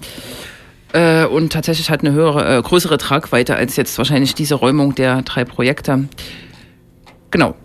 [0.94, 5.22] äh, und tatsächlich hat eine höhere, äh, größere Tragweite als jetzt wahrscheinlich diese Räumung der
[5.24, 6.08] drei Projekte.
[7.30, 7.56] Genau.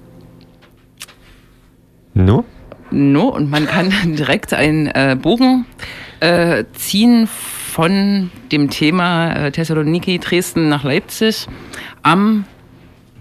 [2.15, 2.45] No?
[2.91, 5.67] No, und man kann direkt einen äh, Bogen
[6.21, 11.47] äh, ziehen von dem Thema äh, Thessaloniki, Dresden nach Leipzig.
[12.03, 12.45] Am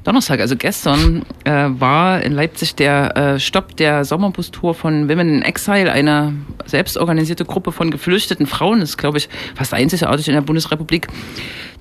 [0.03, 5.41] Donnerstag, also gestern, äh, war in Leipzig der äh, Stopp der Sommerbustour von Women in
[5.43, 6.33] Exile, eine
[6.65, 11.07] selbstorganisierte Gruppe von geflüchteten Frauen, das ist, glaube ich, fast einzigartig in der Bundesrepublik,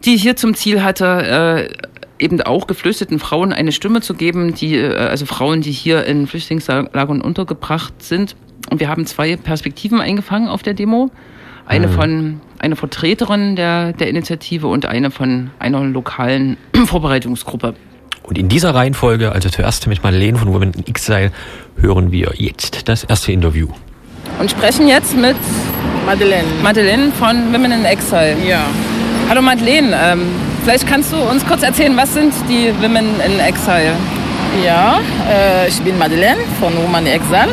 [0.05, 1.89] die hier zum Ziel hatte, äh,
[2.19, 6.27] eben auch geflüchteten Frauen eine Stimme zu geben, die, äh, also Frauen, die hier in
[6.27, 8.37] Flüchtlingslagern untergebracht sind.
[8.71, 11.11] Und wir haben zwei Perspektiven eingefangen auf der Demo.
[11.67, 17.75] Eine von einer Vertreterin der, der Initiative und eine von einer lokalen Vorbereitungsgruppe.
[18.23, 21.31] Und in dieser Reihenfolge, also zuerst mit Madeleine von Women in Exile,
[21.77, 23.69] hören wir jetzt das erste Interview.
[24.39, 25.37] Und sprechen jetzt mit
[26.07, 26.49] Madeleine.
[26.63, 28.37] Madeleine von Women in Exile.
[28.47, 28.67] Ja.
[29.29, 30.23] Hallo Madeleine, ähm,
[30.65, 33.93] vielleicht kannst du uns kurz erzählen, was sind die Women in Exile?
[34.65, 37.53] Ja, äh, ich bin Madeleine von Woman Exile.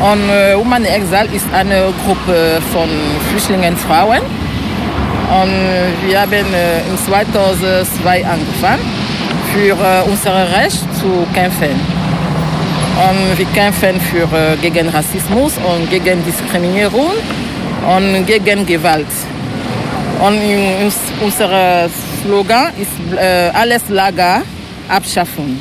[0.00, 2.88] Und äh, Woman Exile ist eine Gruppe von
[3.30, 4.20] Flüchtlingen Frauen.
[4.20, 8.82] Und wir haben äh, im 2002 angefangen,
[9.52, 11.80] für äh, unser Recht zu kämpfen.
[13.08, 17.10] Und wir kämpfen für, äh, gegen Rassismus und gegen Diskriminierung
[17.88, 19.08] und gegen Gewalt.
[20.22, 20.38] Und
[21.20, 21.88] unser
[22.22, 24.42] Slogan ist äh, alles Lager
[24.88, 25.58] abschaffen.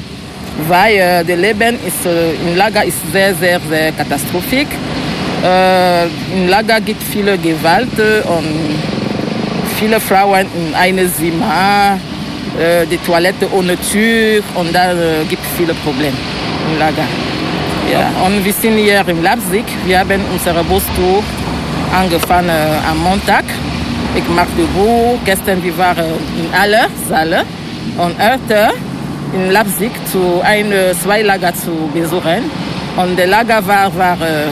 [0.67, 4.67] Weil äh, das Leben ist, äh, im Lager ist sehr, sehr, sehr katastrophisch.
[5.43, 6.03] Äh,
[6.35, 8.77] Im Lager gibt viele Gewalt äh, und
[9.79, 11.97] viele Frauen in einem Zimmer,
[12.59, 14.93] äh, die Toilette ohne Tür und da
[15.27, 16.17] gibt viele Probleme
[16.71, 17.07] im Lager.
[17.91, 19.65] Ja, und wir sind hier in Leipzig.
[19.87, 21.23] Wir haben unsere Bustour
[21.91, 22.51] angefangen
[22.87, 23.45] am Montag.
[24.15, 25.17] Ich mache die Buch.
[25.25, 26.05] Gestern wir waren
[26.37, 27.43] in alle Saale
[27.97, 28.69] und heute
[29.33, 32.43] in Leipzig zu einem zwei Lager zu besuchen.
[32.97, 34.47] Und der Lager war, war äh,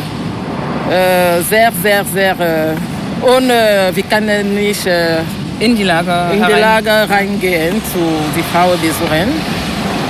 [1.37, 5.17] äh, sehr, sehr, sehr äh, ohne, wir können nicht äh,
[5.59, 6.29] In die Lager.
[6.31, 6.61] in die herein.
[6.61, 7.99] Lager reingehen zu
[8.35, 9.27] die Frauen besuchen.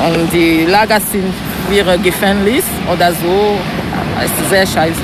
[0.05, 1.33] Und die Lager sind
[1.71, 3.57] wieder gefährlich oder so.
[4.23, 5.01] Es ist sehr scheiße.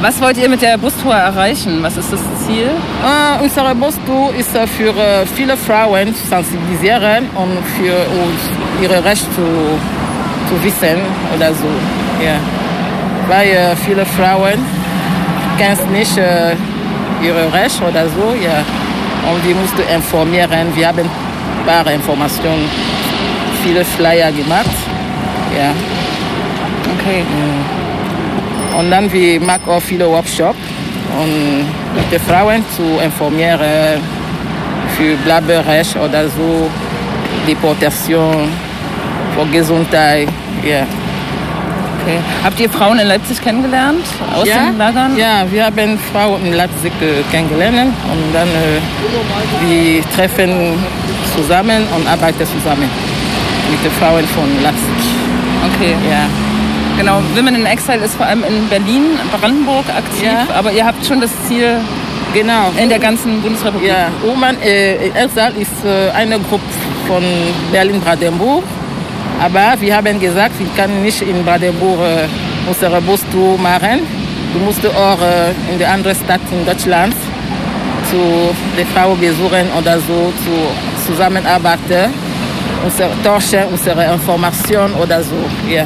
[0.00, 1.82] Was wollt ihr mit der Bustour erreichen?
[1.82, 2.70] Was ist das Ziel?
[3.04, 8.40] Äh, unsere Bustour ist äh, für äh, viele Frauen zu sensibilisieren und für uns
[8.80, 9.78] ihre Rechte zu,
[10.48, 10.96] zu wissen
[11.36, 11.66] oder so.
[12.24, 12.36] Ja.
[13.28, 14.64] Weil äh, viele Frauen
[15.58, 16.56] kennen nicht äh,
[17.22, 18.64] ihre Rechte oder so, ja.
[19.30, 20.74] Und wir mussten informieren.
[20.74, 22.70] Wir haben ein paar Informationen,
[23.62, 24.76] viele Flyer gemacht,
[25.54, 25.72] ja.
[26.98, 27.22] Okay.
[28.78, 30.58] Und dann wir machen auch viele Workshops,
[31.20, 31.66] um
[32.10, 34.00] die Frauen zu informieren
[34.96, 36.70] für Bleiberecht oder so,
[37.46, 38.48] Deportation,
[39.34, 40.28] für Gesundheit,
[40.62, 40.86] ja.
[42.00, 42.18] okay.
[42.44, 44.04] Habt ihr Frauen in Leipzig kennengelernt?
[44.34, 45.16] Aus ja, den Lagern?
[45.16, 50.74] Ja, wir haben Frauen in Leipzig äh, kennengelernt und dann äh, wir treffen
[51.36, 52.88] zusammen und arbeiten zusammen
[53.70, 55.04] mit den Frauen von Leipzig.
[55.74, 55.94] Okay.
[56.08, 56.53] Ja.
[56.98, 60.46] Genau, Women in Exile ist vor allem in Berlin, Brandenburg aktiv, Ja.
[60.54, 61.76] aber ihr habt schon das Ziel
[62.32, 62.72] Genau.
[62.80, 63.88] in der ganzen Bundesrepublik.
[63.88, 66.64] Ja, Woman äh, Exile ist äh, eine Gruppe
[67.06, 67.22] von
[67.72, 68.64] Berlin-Brandenburg.
[69.42, 72.28] Aber wir haben gesagt, wir können nicht in Brandenburg äh,
[72.68, 74.00] unsere Bustour machen.
[74.52, 77.14] Du musst auch äh, in der anderen Stadt in Deutschland
[78.10, 78.18] zu
[78.78, 80.54] der Frau besuchen oder so zu
[81.06, 82.12] zusammenarbeiten.
[82.84, 85.34] Unsere Tauschen, unsere Informationen oder so.
[85.68, 85.84] Ja.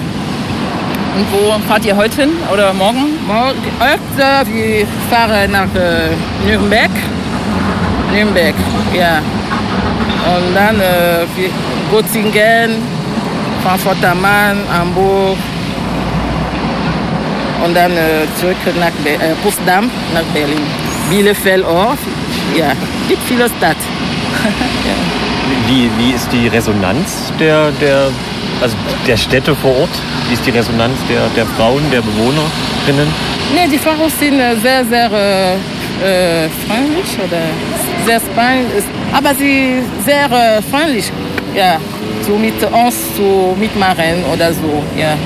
[1.17, 3.19] Und wo fahrt ihr heute hin oder morgen?
[3.27, 6.11] Morgen, öfter, wir fahren nach äh,
[6.47, 6.91] Nürnberg.
[8.13, 8.55] Nürnberg,
[8.97, 9.19] ja.
[9.19, 11.27] Und dann äh,
[11.91, 12.83] Göttingen,
[13.63, 15.37] Frankfurt am Main, Hamburg.
[17.65, 20.63] Und dann äh, zurück nach Be äh, Potsdam, nach Berlin.
[21.11, 21.97] Bielefeld auch.
[22.57, 22.73] Ja,
[23.09, 23.77] gibt viele Städte.
[25.67, 28.11] Wie, wie ist die Resonanz der, der,
[28.61, 29.91] also der Städte vor Ort?
[30.29, 33.09] Wie ist die Resonanz der, der Frauen, der Bewohnerinnen?
[33.55, 35.55] Nee, die Frauen sind äh, sehr, sehr äh,
[36.05, 37.43] äh, freundlich oder
[38.07, 38.85] sehr freundlich.
[39.13, 41.11] Aber sie sehr äh, freundlich,
[41.55, 41.79] ja,
[42.27, 45.17] so mit uns zu mitmachen oder so, ja.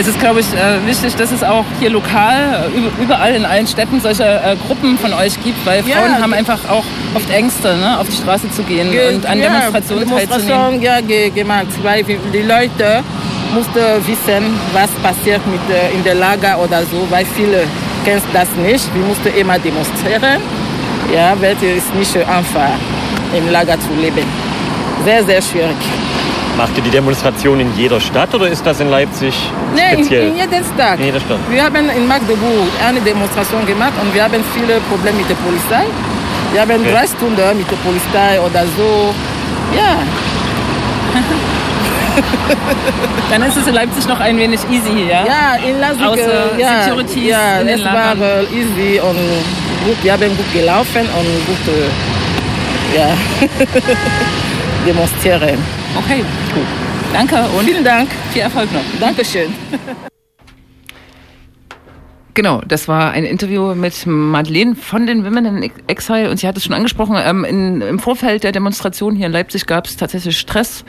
[0.00, 3.44] Es ist, glaube ich, äh, wichtig, dass es auch hier lokal, äh, üb- überall in
[3.44, 5.96] allen Städten solche äh, Gruppen von euch gibt, weil Ja.
[5.96, 6.84] Frauen haben einfach auch
[7.14, 10.82] oft Ängste, ne, auf die Straße zu gehen Ge- und an ja, Demonstrationen teilzunehmen.
[10.82, 13.02] Ja, ge gemacht, weil die Leute
[13.52, 13.74] mussten
[14.06, 15.60] wissen, was passiert mit,
[15.92, 17.64] in der Lager oder so, weil viele
[18.04, 18.84] kennen das nicht.
[18.94, 20.40] Wir mussten immer demonstrieren,
[21.12, 22.70] ja, weil es ist nicht einfach,
[23.36, 24.24] im Lager zu leben.
[25.04, 25.76] Sehr, sehr schwierig.
[26.58, 29.32] Macht ihr die Demonstration in jeder Stadt oder ist das in Leipzig
[29.76, 30.26] Nee, in, speziell?
[30.30, 30.98] in jeder Stadt.
[30.98, 31.38] In jeder Stadt.
[31.48, 35.84] Wir haben in Magdeburg eine Demonstration gemacht und wir haben viele Probleme mit der Polizei.
[36.52, 36.90] Wir haben Okay.
[36.92, 39.14] drei Stunden mit der Polizei oder so.
[39.76, 39.98] Ja,
[43.30, 45.24] Dann ist es in Leipzig noch ein wenig easy, ja?
[45.24, 48.16] ja, in Leipzig, Außer äh, ja, Securities ja, in es war
[48.52, 49.16] easy und
[49.84, 51.74] gut, wir haben gut gelaufen und gut,
[52.96, 53.16] ja,
[54.86, 55.77] demonstrieren.
[55.96, 56.24] Okay,
[56.54, 56.66] gut.
[57.12, 58.82] Danke und Vielen Dank, viel Erfolg noch.
[59.00, 59.52] Dankeschön.
[62.34, 66.56] Genau, das war ein Interview mit Madeleine von den Women in Exile und sie hat
[66.56, 70.38] es schon angesprochen, ähm, in, im Vorfeld der Demonstration hier in Leipzig gab es tatsächlich
[70.38, 70.84] Stress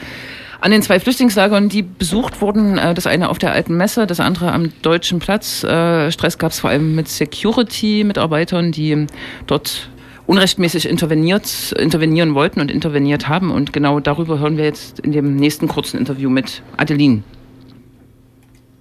[0.61, 2.77] an den zwei Flüchtlingslagern, die besucht wurden.
[2.77, 5.63] Äh, das eine auf der Alten Messe, das andere am Deutschen Platz.
[5.63, 9.07] Äh, Stress gab es vor allem mit Security-Mitarbeitern, die
[9.47, 9.89] dort
[10.29, 13.49] unrechtmäßig interveniert, intervenieren wollten und interveniert haben.
[13.49, 17.23] Und genau darüber hören wir jetzt in dem nächsten kurzen Interview mit Adeline.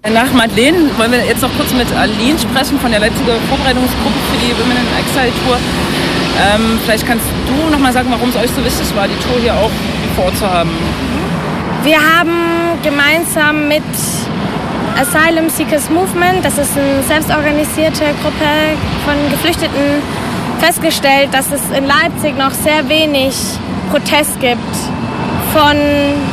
[0.05, 4.39] Nach Madeleine wollen wir jetzt noch kurz mit Aline sprechen von der Leipziger Vorbereitungsgruppe für
[4.45, 5.57] die Women in Exile Tour.
[6.39, 9.41] Ähm, vielleicht kannst du noch mal sagen, warum es euch so wichtig war, die Tour
[9.41, 9.71] hier auch
[10.17, 10.71] vor Ort zu haben.
[11.83, 13.83] Wir haben gemeinsam mit
[15.01, 18.49] Asylum Seekers Movement, das ist eine selbstorganisierte Gruppe
[19.05, 20.03] von Geflüchteten,
[20.59, 23.35] festgestellt, dass es in Leipzig noch sehr wenig
[23.91, 24.59] Protest gibt
[25.53, 25.77] von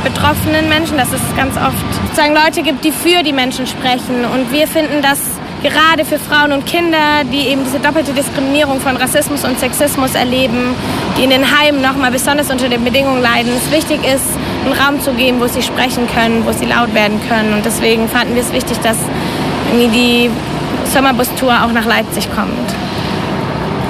[0.03, 4.25] betroffenen Menschen, dass es ganz oft sozusagen Leute gibt, die für die Menschen sprechen.
[4.25, 5.19] Und wir finden, dass
[5.63, 10.75] gerade für Frauen und Kinder, die eben diese doppelte Diskriminierung von Rassismus und Sexismus erleben,
[11.17, 14.25] die in den Heimen nochmal besonders unter den Bedingungen leiden, es wichtig ist,
[14.65, 17.53] einen Raum zu geben, wo sie sprechen können, wo sie laut werden können.
[17.53, 18.97] Und deswegen fanden wir es wichtig, dass
[19.73, 20.29] die
[20.93, 22.84] Sommerbus-Tour auch nach Leipzig kommt.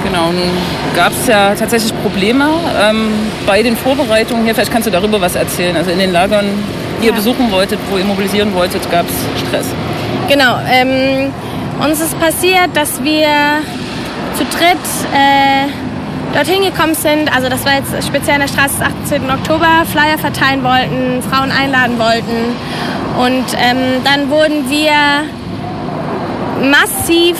[0.06, 0.50] Genau, nun
[0.94, 2.48] gab es ja tatsächlich Probleme
[2.80, 3.08] ähm,
[3.44, 4.54] bei den Vorbereitungen hier.
[4.54, 5.76] Vielleicht kannst du darüber was erzählen.
[5.76, 6.46] Also in den Lagern,
[7.00, 7.16] die ihr Ja.
[7.16, 9.66] besuchen wolltet, wo ihr mobilisieren wolltet, gab es Stress.
[10.28, 11.32] Genau, ähm,
[11.84, 13.26] uns ist passiert, dass wir
[14.38, 15.66] zu dritt äh,
[16.36, 17.34] dorthin gekommen sind.
[17.34, 19.30] Also das war jetzt speziell an der Straße des 18.
[19.30, 22.54] Oktober, Flyer verteilen wollten, Frauen einladen wollten.
[23.18, 24.92] Und ähm, dann wurden wir
[26.70, 27.36] massiv,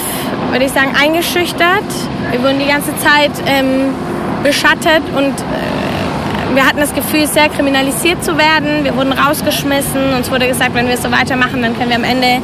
[0.51, 1.85] würde ich sagen, eingeschüchtert.
[2.31, 3.95] Wir wurden die ganze Zeit ähm,
[4.43, 8.85] beschattet und äh, wir hatten das Gefühl, sehr kriminalisiert zu werden.
[8.85, 10.15] Wir wurden rausgeschmissen.
[10.17, 12.41] Uns wurde gesagt, wenn wir so weitermachen, dann können wir am Ende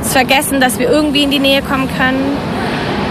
[0.00, 2.36] es vergessen, dass wir irgendwie in die Nähe kommen können.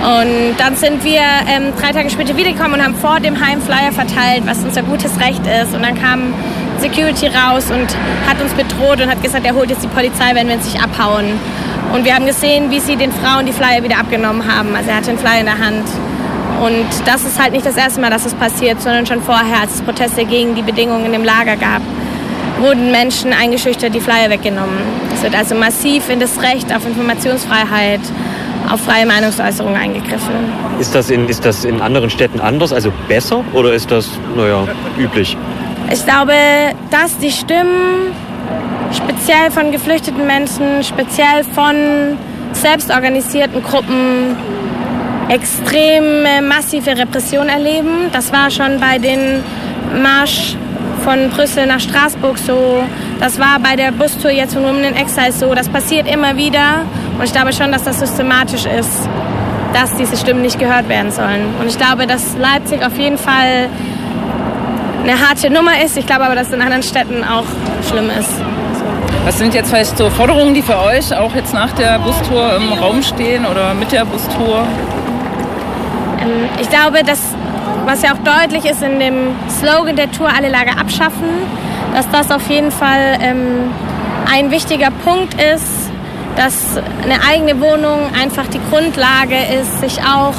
[0.05, 3.91] Und dann sind wir ähm, drei Tage später wiedergekommen und haben vor dem Heim Flyer
[3.91, 5.73] verteilt, was unser gutes Recht ist.
[5.73, 6.33] Und dann kam
[6.79, 7.87] Security raus und
[8.27, 10.81] hat uns bedroht und hat gesagt, er holt jetzt die Polizei, wenn wir uns nicht
[10.81, 11.39] abhauen.
[11.93, 14.75] Und wir haben gesehen, wie sie den Frauen die Flyer wieder abgenommen haben.
[14.75, 15.87] Also er hatte einen Flyer in der Hand.
[16.61, 19.75] Und das ist halt nicht das erste Mal, dass das passiert, sondern schon vorher, als
[19.75, 21.81] es Proteste gegen die Bedingungen im Lager gab,
[22.59, 24.77] wurden Menschen eingeschüchtert, die Flyer weggenommen.
[25.13, 27.99] Es wird also massiv in das Recht auf Informationsfreiheit,
[28.69, 30.33] auf freie Meinungsäußerung eingegriffen.
[30.79, 34.67] Ist das, in, ist das in anderen Städten anders, also besser oder ist das, naja,
[34.97, 35.37] üblich?
[35.91, 36.33] Ich glaube,
[36.89, 38.13] dass die Stimmen
[38.93, 42.17] speziell von geflüchteten Menschen, speziell von
[42.53, 44.35] selbstorganisierten Gruppen
[45.29, 48.09] extrem massive Repression erleben.
[48.11, 49.43] Das war schon bei den
[50.01, 50.55] Marsch
[51.03, 52.83] von Brüssel nach Straßburg so.
[53.19, 55.53] Das war bei der Bustour jetzt von Women in Exile so.
[55.53, 56.85] Das passiert immer wieder.
[57.17, 59.07] Und ich glaube schon, dass das systematisch ist,
[59.73, 61.53] dass diese Stimmen nicht gehört werden sollen.
[61.59, 63.69] Und ich glaube, dass Leipzig auf jeden Fall
[65.03, 65.97] eine harte Nummer ist.
[65.97, 67.45] Ich glaube aber, dass es in anderen Städten auch
[67.87, 68.31] schlimm ist.
[69.23, 72.73] Was sind jetzt vielleicht so Forderungen, die für euch auch jetzt nach der Bustour im
[72.73, 74.65] Raum stehen oder mit der Bustour?
[76.21, 77.33] Ähm, ich glaube, dass,
[77.85, 81.29] was ja auch deutlich ist in dem Slogan der Tour, alle Lager abschaffen,
[81.93, 83.71] dass das auf jeden Fall ähm,
[84.31, 85.91] ein wichtiger Punkt ist,
[86.35, 90.35] dass eine eigene Wohnung einfach die Grundlage ist, sich auch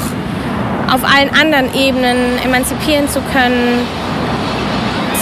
[0.93, 3.87] auf allen anderen Ebenen emanzipieren zu können,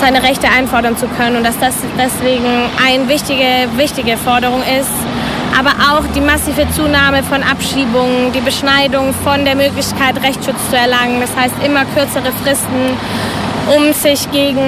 [0.01, 4.91] seine Rechte einfordern zu können und dass das deswegen eine wichtige, wichtige Forderung ist.
[5.59, 11.21] Aber auch die massive Zunahme von Abschiebungen, die Beschneidung von der Möglichkeit, Rechtsschutz zu erlangen.
[11.21, 12.97] Das heißt immer kürzere Fristen,
[13.77, 14.67] um sich gegen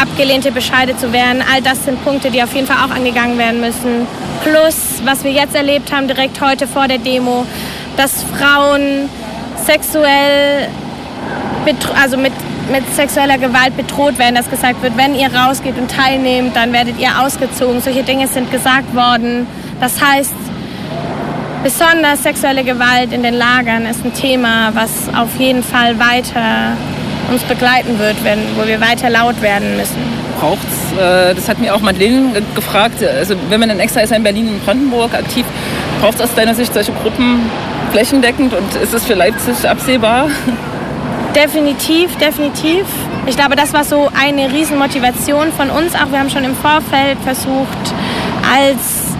[0.00, 1.42] abgelehnte Bescheide zu wehren.
[1.52, 4.06] All das sind Punkte, die auf jeden Fall auch angegangen werden müssen.
[4.42, 7.46] Plus, was wir jetzt erlebt haben, direkt heute vor der Demo,
[7.96, 9.08] dass Frauen
[9.64, 10.68] sexuell,
[12.00, 12.32] also mit
[12.70, 16.98] mit sexueller Gewalt bedroht werden, dass gesagt wird, wenn ihr rausgeht und teilnehmt, dann werdet
[16.98, 17.80] ihr ausgezogen.
[17.80, 19.46] Solche Dinge sind gesagt worden.
[19.80, 20.34] Das heißt,
[21.62, 26.76] besonders sexuelle Gewalt in den Lagern ist ein Thema, was auf jeden Fall weiter
[27.30, 29.98] uns begleiten wird, wenn, wo wir weiter laut werden müssen.
[30.40, 34.22] Braucht's, äh, das hat mir auch Madeleine gefragt, also wenn man in Extra ist in
[34.22, 35.44] Berlin und Brandenburg aktiv,
[36.00, 37.50] braucht es aus deiner Sicht solche Gruppen
[37.92, 40.28] flächendeckend und ist es für Leipzig absehbar?
[41.34, 42.84] Definitiv, definitiv.
[43.26, 45.94] Ich glaube, das war so eine Riesenmotivation von uns.
[45.94, 47.94] Auch wir haben schon im Vorfeld versucht,
[48.42, 49.10] als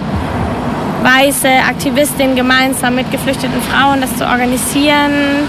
[1.03, 5.47] weiße Aktivistin gemeinsam mit geflüchteten Frauen das zu organisieren,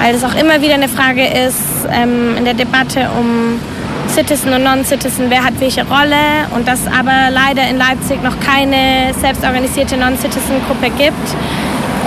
[0.00, 3.60] weil es auch immer wieder eine Frage ist ähm, in der Debatte um
[4.08, 9.14] Citizen und Non-Citizen, wer hat welche Rolle und dass aber leider in Leipzig noch keine
[9.14, 11.36] selbstorganisierte Non-Citizen-Gruppe gibt.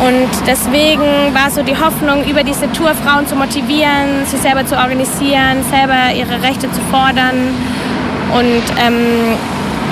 [0.06, 4.78] Und deswegen war so die Hoffnung, über diese Tour Frauen zu motivieren, sich selber zu
[4.78, 7.56] organisieren, selber ihre Rechte zu fordern.
[8.34, 9.36] Und ähm,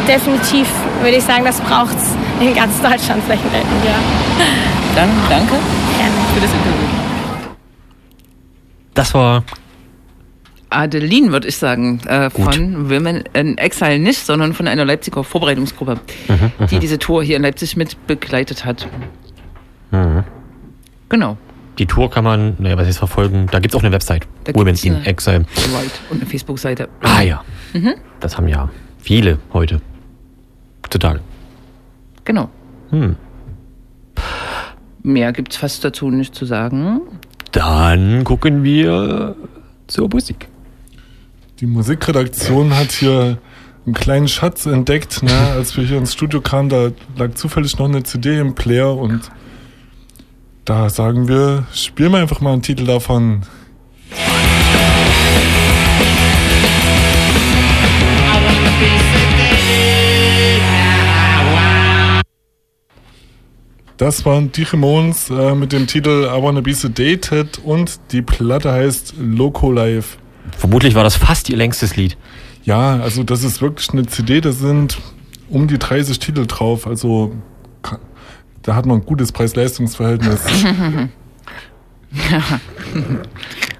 [0.08, 0.68] definitiv
[1.02, 3.86] würde ich sagen, das braucht es in ganz Deutschland flächendeckend.
[3.86, 3.96] Ja.
[4.96, 5.54] Dann danke
[5.98, 6.13] Gerne.
[6.34, 6.88] für das Interview.
[8.94, 9.44] Das war
[10.70, 16.00] Adeline, würde ich sagen, äh, von Women in Exile nicht, sondern von einer Leipziger Vorbereitungsgruppe,
[16.28, 16.80] mhm, die mhm.
[16.80, 18.88] diese Tour hier in Leipzig mit begleitet hat.
[19.95, 20.23] Mhm.
[21.10, 21.38] Genau.
[21.77, 24.27] Die Tour kann man, naja, was jetzt verfolgen, da gibt es auch eine Website.
[24.45, 25.45] Da Women in Exile.
[25.73, 25.91] Right.
[26.10, 26.88] Und eine Facebook-Seite.
[27.01, 27.43] Ah ja.
[27.73, 27.95] Mhm.
[28.19, 29.81] Das haben ja viele heute.
[30.89, 31.19] Total.
[32.23, 32.49] Genau.
[32.91, 33.15] Hm.
[35.03, 37.01] Mehr gibt es fast dazu nicht zu sagen.
[37.51, 39.36] Dann gucken wir
[39.88, 40.47] zur Musik.
[41.60, 43.38] Die Musikredaktion hat hier
[43.86, 45.31] einen kleinen Schatz entdeckt, ne?
[45.55, 49.29] als wir hier ins Studio kamen, da lag zufällig noch eine CD im Player und
[50.66, 53.44] da sagen wir, spielen wir einfach mal einen Titel davon.
[63.98, 68.72] Das waren die Ramones äh, mit dem Titel I Wanna Be Sedated und die Platte
[68.72, 70.18] heißt Loco Life.
[70.58, 72.18] Vermutlich war das fast ihr längstes Lied.
[72.66, 74.98] Ja, also das ist wirklich eine CD, da sind
[75.48, 77.34] um die 30 Titel drauf, also
[78.66, 80.42] da hat man ein gutes Preis-Leistungs-Verhältnis.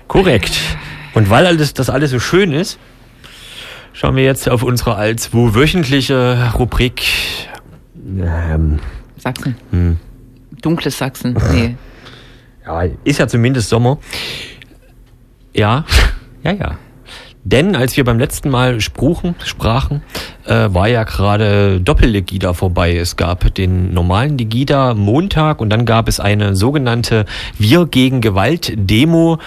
[0.08, 0.60] Korrekt.
[1.16, 2.78] Und weil alles, das alles so schön ist,
[3.94, 7.04] schauen wir jetzt auf unsere als wöchentliche Rubrik
[8.20, 8.80] ähm,
[9.18, 9.58] Sachsen.
[9.72, 9.98] Hm.
[10.62, 11.36] Dunkles Sachsen.
[11.52, 11.76] Nee.
[12.66, 14.00] Ja, ist ja zumindest Sommer.
[15.54, 15.86] Ja,
[16.44, 16.78] ja, ja.
[17.46, 20.02] Denn als wir beim letzten Mal spruchen, sprachen,
[20.48, 22.98] äh, war ja gerade Doppellegida vorbei.
[22.98, 27.26] Es gab den normalen Legida Montag und dann gab es eine sogenannte
[27.60, 29.38] Wir gegen Gewalt Demo,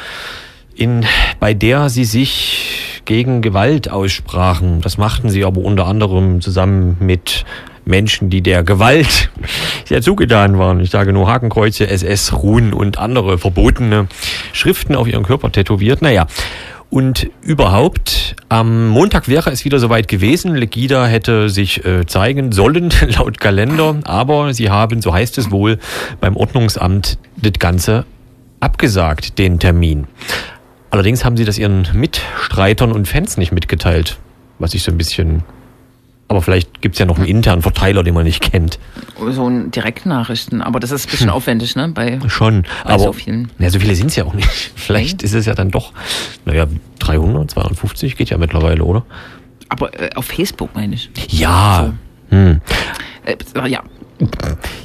[0.77, 1.05] in,
[1.41, 4.81] bei der sie sich gegen Gewalt aussprachen.
[4.81, 7.45] Das machten sie aber unter anderem zusammen mit
[7.85, 9.31] Menschen, die der Gewalt
[9.87, 10.79] sehr zugetan waren.
[10.79, 14.07] Ich sage nur Hakenkreuze, SS, Ruhen und andere verbotene
[14.53, 16.01] Schriften auf ihren Körper tätowiert.
[16.01, 16.29] Naja,
[16.91, 20.55] und überhaupt, am Montag wäre es wieder soweit gewesen.
[20.55, 23.97] Legida hätte sich äh, zeigen sollen, laut Kalender.
[24.05, 25.79] Aber sie haben, so heißt es wohl,
[26.21, 28.07] beim Ordnungsamt das Ganze
[28.61, 30.07] abgesagt, den Termin.
[30.91, 34.19] Allerdings haben sie das ihren Mitstreitern und Fans nicht mitgeteilt,
[34.59, 35.43] was ich so ein bisschen
[36.29, 38.79] aber vielleicht gibt's ja noch einen internen Verteiler, den man nicht kennt.
[39.31, 41.35] So ein Direktnachrichten, aber das ist ein bisschen hm.
[41.35, 41.89] aufwendig, ne?
[41.89, 43.51] Bei, Schon, bei aber so vielen.
[43.59, 44.49] Ja, so viele sind's ja auch nicht.
[44.77, 45.93] Vielleicht ist es ja dann doch,
[46.45, 46.67] naja,
[46.99, 49.05] 300, 250 geht ja mittlerweile, oder?
[49.71, 51.11] Aber äh, auf Facebook meine ich.
[51.29, 51.95] Ja.
[52.31, 52.37] So.
[52.37, 52.61] Hm.
[53.25, 53.83] Äh, ja.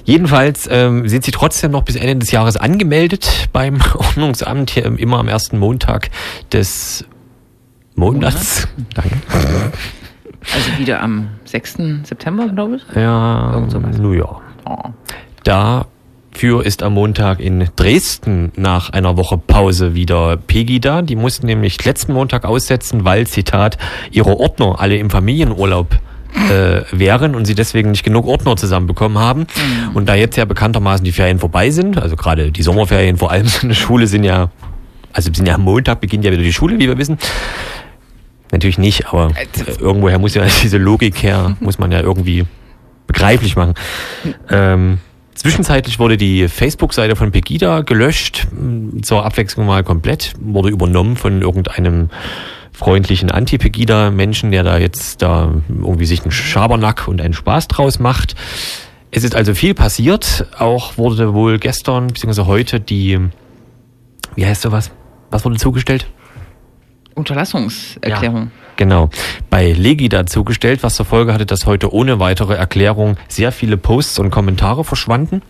[0.05, 5.19] Jedenfalls ähm, sind sie trotzdem noch bis Ende des Jahres angemeldet beim Ordnungsamt, hier immer
[5.19, 6.09] am ersten Montag
[6.51, 7.03] des
[7.95, 8.67] Monats.
[8.95, 9.11] Monat?
[9.11, 9.71] Danke.
[10.53, 11.77] Also wieder am 6.
[12.03, 12.95] September, glaube ich?
[12.95, 13.65] Ja,
[13.99, 14.41] New York.
[14.65, 14.89] Oh.
[15.43, 21.01] Dafür ist am Montag in Dresden nach einer Woche Pause wieder Peggy da.
[21.01, 23.77] Die mussten nämlich letzten Montag aussetzen, weil, Zitat,
[24.11, 25.97] ihre Ordner alle im Familienurlaub
[26.49, 29.41] äh, wären und sie deswegen nicht genug Ordner zusammenbekommen haben.
[29.41, 29.95] Mhm.
[29.95, 33.47] Und da jetzt ja bekanntermaßen die Ferien vorbei sind, also gerade die Sommerferien vor allem
[33.61, 34.49] in der Schule sind ja,
[35.11, 37.17] also sind ja am Montag beginnt ja wieder die Schule, wie wir wissen,
[38.53, 42.45] Natürlich nicht, aber äh, irgendwoher muss ja diese Logik her, muss man ja irgendwie
[43.07, 43.73] begreiflich machen.
[44.49, 44.99] Ähm,
[45.33, 48.47] zwischenzeitlich wurde die Facebook-Seite von Pegida gelöscht,
[49.01, 52.09] zur Abwechslung mal komplett, wurde übernommen von irgendeinem
[52.71, 58.35] freundlichen Anti-Pegida-Menschen, der da jetzt da irgendwie sich einen Schabernack und einen Spaß draus macht.
[59.09, 60.45] Es ist also viel passiert.
[60.59, 62.43] Auch wurde wohl gestern bzw.
[62.43, 63.19] heute die,
[64.35, 64.91] wie heißt sowas?
[65.31, 66.05] Was wurde zugestellt?
[67.15, 68.43] Unterlassungserklärung.
[68.43, 69.09] Ja, genau.
[69.49, 74.19] Bei Legida zugestellt, was zur Folge hatte, dass heute ohne weitere Erklärung sehr viele Posts
[74.19, 75.41] und Kommentare verschwanden.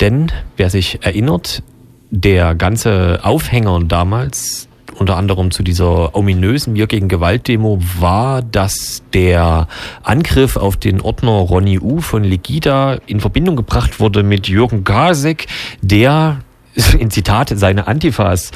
[0.00, 1.62] Denn, wer sich erinnert,
[2.10, 9.68] der ganze Aufhänger damals, unter anderem zu dieser ominösen Wir gegen Gewalt-Demo, war, dass der
[10.02, 15.46] Angriff auf den Ordner Ronny U von Legida in Verbindung gebracht wurde mit Jürgen Kasek,
[15.82, 16.40] der
[16.98, 18.50] in Zitat seine Antifas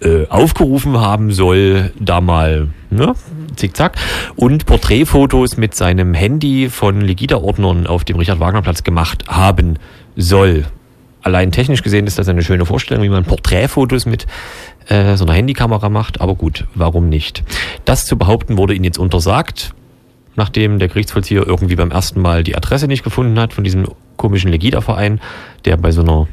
[0.00, 3.14] äh, aufgerufen haben soll, da mal, ne,
[3.56, 3.96] zickzack,
[4.36, 9.78] und Porträtfotos mit seinem Handy von Legida-Ordnern auf dem Richard-Wagner-Platz gemacht haben
[10.16, 10.66] soll.
[11.22, 14.26] Allein technisch gesehen ist das eine schöne Vorstellung, wie man Porträtfotos mit
[14.86, 17.42] äh, so einer Handykamera macht, aber gut, warum nicht?
[17.84, 19.74] Das zu behaupten wurde ihnen jetzt untersagt,
[20.36, 24.50] nachdem der Gerichtsvollzieher irgendwie beim ersten Mal die Adresse nicht gefunden hat von diesem komischen
[24.50, 25.20] Legida-Verein,
[25.64, 26.28] der bei so einer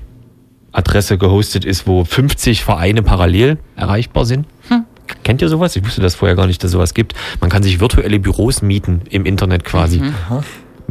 [0.76, 4.45] Adresse gehostet ist, wo 50 Vereine parallel erreichbar sind.
[4.67, 4.84] Hm.
[5.23, 5.76] Kennt ihr sowas?
[5.76, 7.13] Ich wusste das vorher gar nicht, dass sowas gibt.
[7.39, 9.99] Man kann sich virtuelle Büros mieten im Internet quasi.
[9.99, 10.13] Mhm.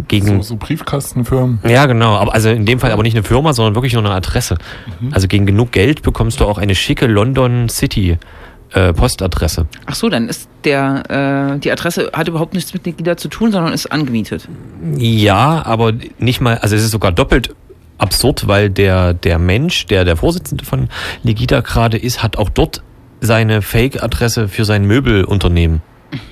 [0.09, 1.61] Gegen, so, so Briefkastenfirmen.
[1.68, 2.16] Ja, genau.
[2.16, 4.57] Aber also in dem Fall aber nicht eine Firma, sondern wirklich nur eine Adresse.
[5.01, 5.12] Mhm.
[5.12, 8.18] Also gegen genug Geld bekommst du auch eine schicke London City
[8.72, 9.66] äh, Postadresse.
[9.87, 13.53] Ach so, dann ist der äh, die Adresse hat überhaupt nichts mit Nikita zu tun,
[13.53, 14.49] sondern ist angemietet.
[14.97, 17.55] Ja, aber nicht mal, also es ist sogar doppelt
[17.99, 20.88] absurd, weil der, der Mensch, der der Vorsitzende von
[21.22, 22.82] Legita gerade ist, hat auch dort
[23.20, 25.82] seine Fake-Adresse für sein Möbelunternehmen.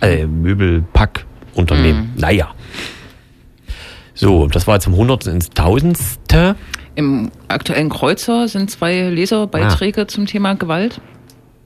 [0.01, 2.13] Äh, Möbelpackunternehmen.
[2.15, 2.21] Mhm.
[2.21, 2.51] Naja.
[4.15, 6.57] So, das war jetzt zum Hundertsten ins Tausendste.
[6.95, 10.09] Im aktuellen Kreuzer sind zwei Leserbeiträge ah.
[10.09, 11.01] zum Thema Gewalt.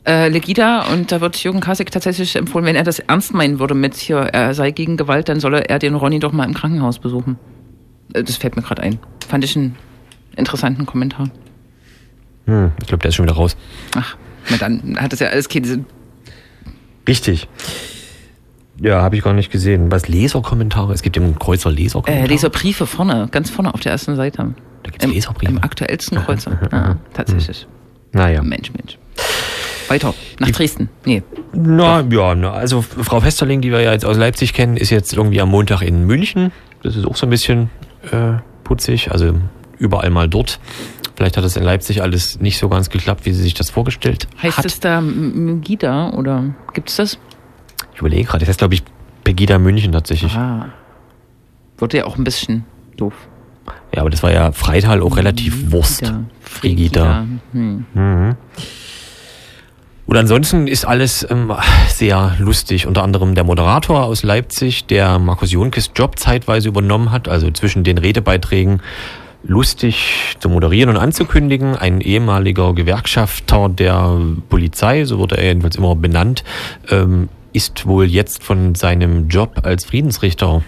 [0.06, 3.74] Äh, Legida und da wird Jürgen Kasek tatsächlich empfohlen, wenn er das ernst meinen würde
[3.74, 7.00] mit hier, er sei gegen Gewalt, dann solle er den Ronny doch mal im Krankenhaus
[7.00, 7.38] besuchen.
[8.12, 9.00] Äh, das fällt mir gerade ein.
[9.26, 9.74] Fand ich einen
[10.36, 11.30] interessanten Kommentar.
[12.46, 13.56] Hm, ich glaube, der ist schon wieder raus.
[13.96, 14.16] Ach,
[14.50, 15.86] na dann hat das ja alles keine Sinn.
[17.08, 17.48] Richtig.
[18.80, 19.90] Ja, habe ich gar nicht gesehen.
[19.90, 20.92] Was Leserkommentare?
[20.92, 22.26] Es gibt im Kreuzer Leserkommentare.
[22.26, 24.54] Äh, Leserbriefe vorne, ganz vorne auf der ersten Seite.
[24.82, 25.52] Da gibt's Im, Leserbriefe.
[25.52, 26.58] Im aktuellsten Kreuzer.
[26.70, 27.66] ja, tatsächlich.
[28.12, 28.42] Naja.
[28.42, 28.98] Mensch, Mensch.
[29.88, 30.14] Weiter.
[30.38, 30.88] Nach die, Dresden.
[31.04, 31.22] Nee.
[31.52, 35.12] Na, ja, na, also Frau Festerling, die wir ja jetzt aus Leipzig kennen, ist jetzt
[35.12, 36.52] irgendwie am Montag in München.
[36.82, 37.70] Das ist auch so ein bisschen
[38.10, 38.34] äh,
[38.64, 39.10] putzig.
[39.12, 39.34] Also
[39.78, 40.60] überall mal dort.
[41.16, 44.28] Vielleicht hat es in Leipzig alles nicht so ganz geklappt, wie sie sich das vorgestellt
[44.42, 44.64] heißt hat.
[44.64, 47.18] Heißt es da Megida oder gibt es das?
[47.94, 48.40] Ich überlege gerade.
[48.40, 48.82] Das heißt, glaube ich,
[49.24, 50.34] Pegida München tatsächlich.
[50.34, 50.68] Ah.
[51.78, 52.64] Wurde ja auch ein bisschen
[52.96, 53.14] doof.
[53.94, 56.12] Ja, aber das war ja Freital auch relativ Wurst.
[56.40, 57.26] Frigida.
[57.52, 57.86] Hm.
[57.94, 58.36] Mhm.
[60.06, 61.52] Und ansonsten ist alles ähm,
[61.88, 62.86] sehr lustig.
[62.86, 67.82] Unter anderem der Moderator aus Leipzig, der Markus Jonkes Job zeitweise übernommen hat, also zwischen
[67.82, 68.80] den Redebeiträgen
[69.46, 71.76] lustig zu moderieren und anzukündigen.
[71.76, 76.44] Ein ehemaliger Gewerkschafter der Polizei, so wurde er jedenfalls immer benannt,
[76.90, 80.62] ähm, ist wohl jetzt von seinem Job als Friedensrichter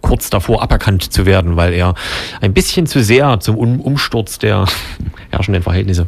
[0.00, 1.94] kurz davor aberkannt zu werden, weil er
[2.40, 4.66] ein bisschen zu sehr zum um Umsturz der
[5.30, 6.06] herrschenden Verhältnisse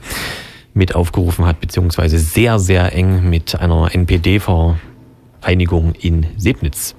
[0.74, 6.94] mit aufgerufen hat, beziehungsweise sehr, sehr eng mit einer NPD-Vereinigung in Sebnitz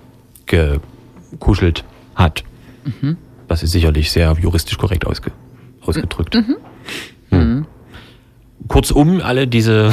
[0.46, 1.84] gekuschelt
[2.16, 2.44] hat.
[2.84, 3.18] Mhm.
[3.54, 5.32] Das ist sicherlich sehr juristisch korrekt ausge
[5.82, 6.34] ausgedrückt.
[6.34, 6.58] Mhm.
[7.30, 7.66] Hm.
[8.68, 9.92] Kurzum, alle diese,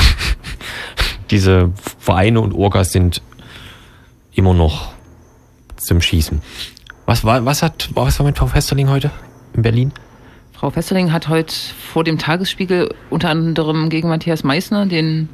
[1.31, 3.21] diese Vereine und Orgas sind
[4.33, 4.95] immer noch
[5.77, 6.41] zum Schießen.
[7.05, 9.11] Was war, was hat, was war mit Frau Festerling heute
[9.53, 9.93] in Berlin?
[10.53, 11.55] Frau Festerling hat heute
[11.93, 15.29] vor dem Tagesspiegel unter anderem gegen Matthias Meissner, den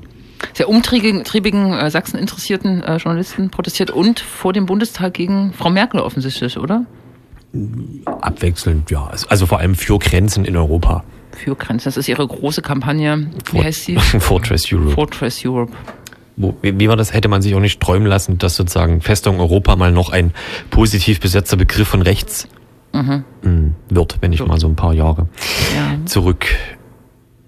[0.53, 6.59] sehr umtriebigen, äh, Sachsen-interessierten äh, Journalisten, protestiert und vor dem Bundestag gegen Frau Merkel offensichtlich,
[6.59, 6.87] oder?
[8.21, 9.11] Abwechselnd, ja.
[9.29, 11.05] Also vor allem für Grenzen in Europa.
[11.33, 13.31] Für Grenzen, das ist ihre große Kampagne.
[13.53, 13.97] Wie heißt sie?
[14.21, 14.91] Fortress Europe.
[14.91, 15.73] Fortress Europe.
[16.37, 17.15] Wo, wie war das?
[17.15, 20.33] Hätte man sich auch nicht träumen lassen, dass sozusagen Festung Europa mal noch ein
[20.71, 22.47] positiv besetzter Begriff von rechts
[22.93, 23.25] mhm.
[23.43, 24.47] Hm, wird, wenn ich so.
[24.47, 25.29] mal so ein paar Jahre
[25.75, 25.97] ja.
[26.05, 26.47] zurück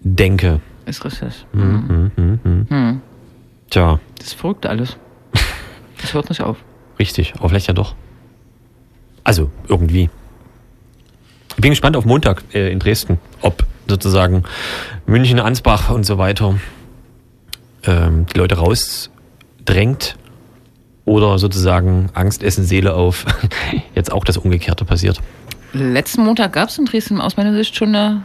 [0.00, 0.60] denke.
[0.86, 1.46] Ist richtig.
[1.52, 2.10] Mhm.
[2.16, 2.40] Mhm.
[2.42, 2.66] Mhm.
[2.68, 3.00] mhm.
[3.68, 4.00] Tja.
[4.16, 4.96] Das ist verrückt alles.
[6.00, 6.58] Das hört nicht auf.
[7.00, 7.96] Richtig, aber vielleicht ja doch.
[9.24, 10.10] Also, irgendwie.
[11.50, 14.44] Ich bin gespannt auf Montag äh, in Dresden, ob sozusagen
[15.06, 16.54] München, Ansbach und so weiter
[17.84, 20.16] ähm, die Leute rausdrängt
[21.04, 23.24] oder sozusagen Angst essen Seele auf
[23.94, 25.20] jetzt auch das Umgekehrte passiert.
[25.72, 28.22] Letzten Montag gab es in Dresden aus meiner Sicht schon eine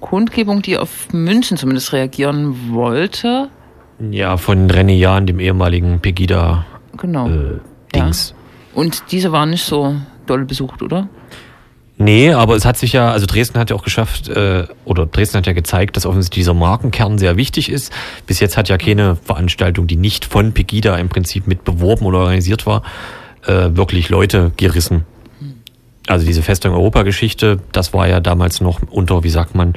[0.00, 3.48] Kundgebung, die auf München zumindest reagieren wollte.
[4.10, 6.64] Ja, von René Jahn, dem ehemaligen Pegida
[6.96, 7.28] genau.
[7.28, 7.60] Äh,
[7.94, 8.30] Dings.
[8.30, 8.80] Ja.
[8.80, 9.96] Und diese waren nicht so
[10.28, 11.08] doll besucht, oder?
[12.00, 15.38] Nee, aber es hat sich ja, also Dresden hat ja auch geschafft, äh, oder Dresden
[15.38, 17.92] hat ja gezeigt, dass offensichtlich dieser Markenkern sehr wichtig ist.
[18.24, 22.18] Bis jetzt hat ja keine Veranstaltung, die nicht von Pegida im Prinzip mit beworben oder
[22.18, 22.84] organisiert war,
[23.46, 25.04] äh, wirklich Leute gerissen.
[26.06, 29.74] Also diese Festung Europa-Geschichte, das war ja damals noch unter, wie sagt man,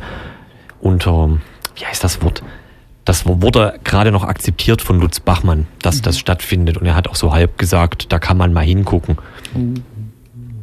[0.79, 1.39] unter,
[1.75, 2.43] wie heißt das Wort?
[3.03, 6.01] Das wurde gerade noch akzeptiert von Lutz Bachmann, dass mhm.
[6.03, 6.77] das stattfindet.
[6.77, 9.17] Und er hat auch so halb gesagt, da kann man mal hingucken.
[9.55, 9.83] Mhm.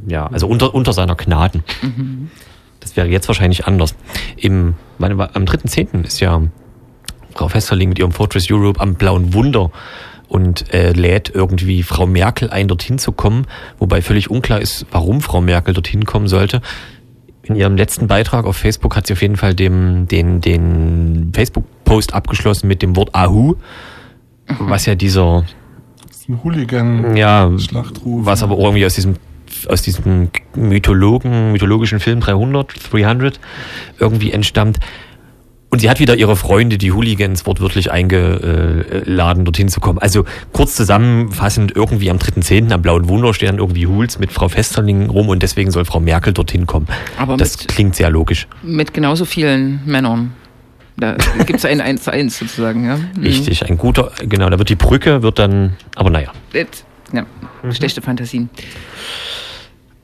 [0.06, 1.62] Ja, also unter, unter seiner Gnaden.
[1.82, 2.30] Mhm.
[2.80, 3.94] Das wäre jetzt wahrscheinlich anders.
[4.36, 6.04] Im, meine, am 3.10.
[6.04, 6.42] ist ja
[7.34, 9.70] Frau Festerling mit ihrem Fortress Europe am Blauen Wunder
[10.28, 13.46] und äh, lädt irgendwie Frau Merkel ein, dorthin zu kommen,
[13.78, 16.60] wobei völlig unklar ist, warum Frau Merkel dorthin kommen sollte.
[17.42, 22.12] In ihrem letzten Beitrag auf Facebook hat sie auf jeden Fall dem, den, den Facebook-Post
[22.12, 23.54] abgeschlossen mit dem Wort Ahu,
[24.58, 25.44] was ja dieser
[26.44, 28.26] Hooligan ja, Schlachtruf.
[28.26, 29.16] Was aber irgendwie aus diesem
[29.66, 33.40] aus diesem Mythologen, mythologischen Film 300, 300
[33.98, 34.78] irgendwie entstammt.
[35.70, 39.98] Und sie hat wieder ihre Freunde, die Hooligans, wortwörtlich eingeladen, dorthin zu kommen.
[39.98, 42.72] Also kurz zusammenfassend, irgendwie am 3.10.
[42.72, 46.32] am Blauen Wunder stehen irgendwie Huls mit Frau Festerling rum und deswegen soll Frau Merkel
[46.32, 46.86] dorthin kommen.
[47.18, 48.48] Aber das mit, klingt sehr logisch.
[48.62, 50.32] Mit genauso vielen Männern.
[50.96, 52.96] Da gibt es ein 1 zu 1 sozusagen, ja.
[52.96, 53.22] Mhm.
[53.22, 56.32] Richtig, ein guter, genau, da wird die Brücke, wird dann, aber naja.
[57.12, 57.26] Ja,
[57.62, 57.72] mhm.
[57.72, 58.48] schlechte Fantasien.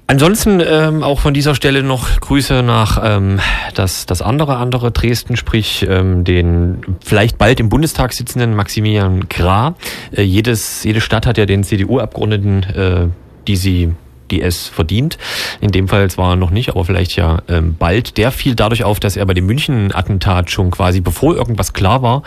[0.06, 3.40] Ansonsten ähm, auch von dieser Stelle noch Grüße nach ähm,
[3.74, 9.76] das, das andere andere Dresden, sprich ähm, den vielleicht bald im Bundestag sitzenden Maximilian Gra.
[10.14, 13.06] Äh, jedes, jede Stadt hat ja den CDU-Abgeordneten, äh,
[13.46, 13.94] die sie
[14.30, 15.18] die es verdient.
[15.60, 18.16] In dem Fall zwar noch nicht, aber vielleicht ja ähm, bald.
[18.16, 22.22] Der fiel dadurch auf, dass er bei dem München-Attentat schon quasi, bevor irgendwas klar war,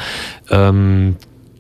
[0.51, 1.15] ähm,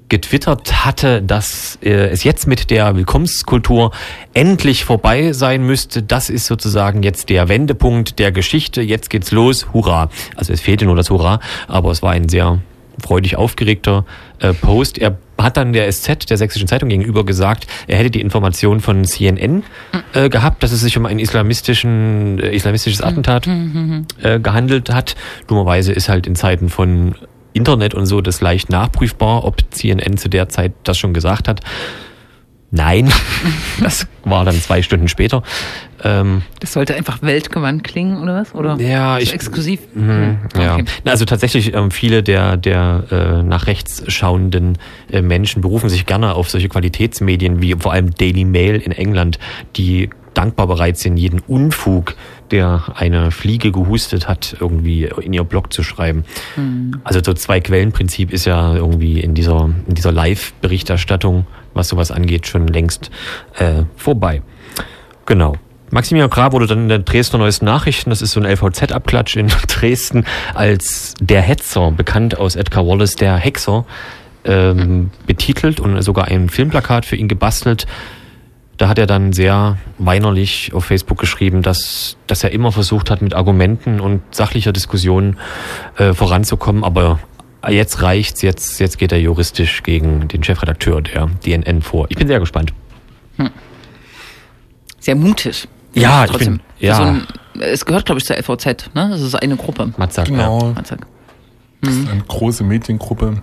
[0.09, 3.91] getwittert hatte, dass äh, es jetzt mit der Willkommenskultur
[4.33, 6.03] endlich vorbei sein müsste.
[6.03, 8.81] Das ist sozusagen jetzt der Wendepunkt der Geschichte.
[8.81, 9.67] Jetzt geht's los.
[9.73, 10.09] Hurra.
[10.35, 12.59] Also es fehlte nur das Hurra, aber es war ein sehr
[12.99, 14.05] freudig aufgeregter
[14.39, 14.97] äh, Post.
[14.97, 19.05] Er hat dann der SZ, der Sächsischen Zeitung gegenüber gesagt, er hätte die Information von
[19.05, 19.63] CNN
[20.13, 23.47] äh, gehabt, dass es sich um ein islamistischen, äh, islamistisches Attentat
[24.23, 25.15] äh, gehandelt hat.
[25.45, 27.15] Dummerweise ist halt in Zeiten von
[27.57, 31.61] Internet und so das leicht nachprüfbar, ob CNN zu der Zeit das schon gesagt hat.
[32.69, 33.09] Nein,
[33.81, 35.41] das war dann zwei Stunden später.
[36.03, 38.53] Ähm, das sollte einfach weltgewandt klingen oder was?
[38.53, 39.79] Oder ja, ich, exklusiv.
[39.93, 40.73] Mh, ja.
[40.75, 40.85] Okay.
[41.05, 44.77] Also tatsächlich ähm, viele der der äh, nach rechts schauenden
[45.09, 49.39] äh, Menschen berufen sich gerne auf solche Qualitätsmedien wie vor allem Daily Mail in England,
[49.77, 52.15] die dankbar bereit sind, jeden Unfug,
[52.51, 56.23] der eine Fliege gehustet hat, irgendwie in ihr Blog zu schreiben.
[56.55, 57.01] Mhm.
[57.03, 62.47] Also so zwei Quellenprinzip ist ja irgendwie in dieser, in dieser Live-Berichterstattung, was sowas angeht,
[62.47, 63.09] schon längst
[63.57, 64.41] äh, vorbei.
[65.25, 65.55] Genau.
[65.89, 69.47] Maximilian Krah wurde dann in der Dresdner Neuesten Nachrichten, das ist so ein LVZ-Abklatsch in
[69.67, 73.85] Dresden, als der Hetzer, bekannt aus Edgar Wallace, der Hexer,
[74.43, 77.87] ähm, betitelt und sogar ein Filmplakat für ihn gebastelt.
[78.77, 83.21] Da hat er dann sehr weinerlich auf Facebook geschrieben, dass, dass er immer versucht hat,
[83.21, 85.37] mit Argumenten und sachlicher Diskussion
[85.97, 87.19] äh, voranzukommen, aber
[87.67, 92.05] jetzt reicht's, jetzt, jetzt geht er juristisch gegen den Chefredakteur der DNN vor.
[92.09, 92.71] Ich bin sehr gespannt.
[93.37, 93.49] Hm.
[94.99, 95.67] Sehr mutig.
[95.93, 96.95] Ja, ich bin, ja.
[96.95, 97.27] So ein,
[97.59, 99.09] es gehört, glaube ich, zur LVZ, ne?
[99.09, 99.91] Das ist eine Gruppe.
[99.97, 100.61] Matzak, genau.
[100.61, 100.73] Ja.
[100.73, 101.07] Matzak.
[101.81, 103.41] Das ist eine große Mediengruppe.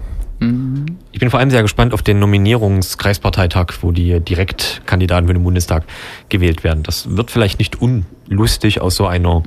[1.12, 5.84] Ich bin vor allem sehr gespannt auf den Nominierungskreisparteitag, wo die Direktkandidaten für den Bundestag
[6.28, 6.82] gewählt werden.
[6.82, 9.42] Das wird vielleicht nicht unlustig aus so einer,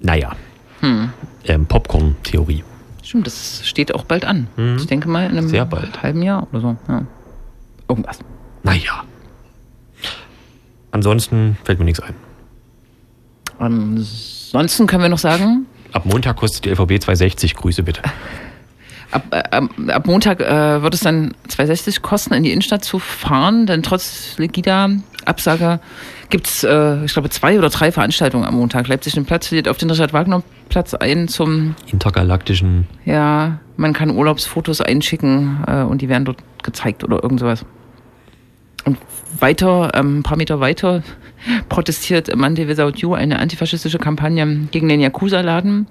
[0.00, 0.36] naja,
[0.80, 1.10] hm.
[1.46, 2.64] ähm, Popcorn-Theorie.
[3.02, 4.46] Stimmt, das steht auch bald an.
[4.56, 4.76] Hm.
[4.76, 6.02] Ich denke mal in einem sehr bald.
[6.02, 6.76] halben Jahr oder so.
[6.88, 7.02] Ja.
[7.88, 8.18] Irgendwas.
[8.62, 9.04] Naja.
[10.90, 12.14] Ansonsten fällt mir nichts ein.
[13.58, 15.66] Ansonsten können wir noch sagen.
[15.92, 17.54] Ab Montag kostet die LVB 260.
[17.54, 18.02] Grüße bitte.
[19.10, 23.66] Ab, äh, ab Montag äh, wird es dann 260 kosten, in die Innenstadt zu fahren,
[23.66, 25.80] denn trotz Legida-Absage
[26.30, 28.88] gibt es, äh, ich glaube, zwei oder drei Veranstaltungen am Montag.
[28.88, 32.86] Leipzig den Platz lädt auf den Richard-Wagner-Platz ein zum intergalaktischen.
[33.04, 37.64] Ja, man kann Urlaubsfotos einschicken äh, und die werden dort gezeigt oder irgend sowas.
[38.84, 38.98] Und
[39.38, 41.02] weiter, ähm, ein paar Meter weiter,
[41.68, 45.86] protestiert Monday Without You, eine antifaschistische Kampagne gegen den Yakuza-Laden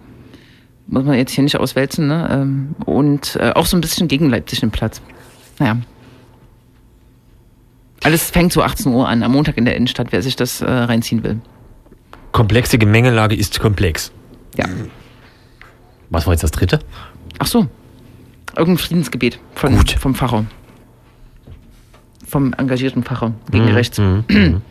[0.87, 2.29] muss man jetzt hier nicht auswälzen, ne?
[2.31, 5.01] Ähm, und äh, auch so ein bisschen gegen Leipzig den Platz.
[5.59, 5.77] Naja.
[8.03, 10.69] Alles fängt so 18 Uhr an, am Montag in der Innenstadt, wer sich das äh,
[10.69, 11.39] reinziehen will.
[12.33, 14.11] Komplexe Gemengelage ist komplex.
[14.57, 14.65] Ja.
[16.09, 16.79] Was war jetzt das dritte?
[17.39, 17.67] Ach so.
[18.57, 19.91] Irgendein Friedensgebet von, Gut.
[19.91, 20.45] vom Pfarrer.
[22.27, 23.71] Vom engagierten Pfarrer gegen mhm.
[23.71, 23.97] rechts.
[23.99, 24.61] Mhm.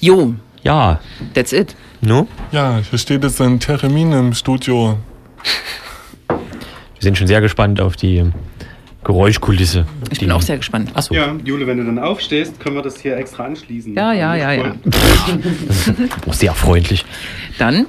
[0.00, 0.34] jo.
[0.62, 1.00] Ja.
[1.34, 1.76] That's it.
[2.02, 2.26] No?
[2.50, 4.96] Ja, hier steht jetzt ein Termin im Studio.
[6.28, 6.38] Wir
[7.00, 8.30] sind schon sehr gespannt auf die
[9.04, 9.86] Geräuschkulisse.
[10.10, 10.90] Ich bin auch sehr gespannt.
[10.94, 11.14] Achso.
[11.14, 13.94] Ja, Jule, wenn du dann aufstehst, können wir das hier extra anschließen.
[13.94, 14.74] Ja, ja, ja, ja.
[16.26, 17.04] oh, sehr freundlich.
[17.58, 17.86] Dann?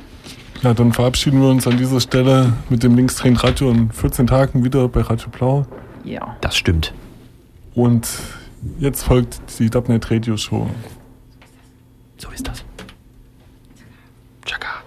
[0.62, 4.64] Ja, dann verabschieden wir uns an dieser Stelle mit dem Linksdrehen Radio in 14 Tagen
[4.64, 5.66] wieder bei Radio Blau.
[6.04, 6.38] Ja.
[6.42, 6.94] Das stimmt.
[7.74, 8.08] Und
[8.80, 10.70] jetzt folgt die Dubnet Radio Show.
[12.18, 12.64] So ist das.
[14.52, 14.81] Check out.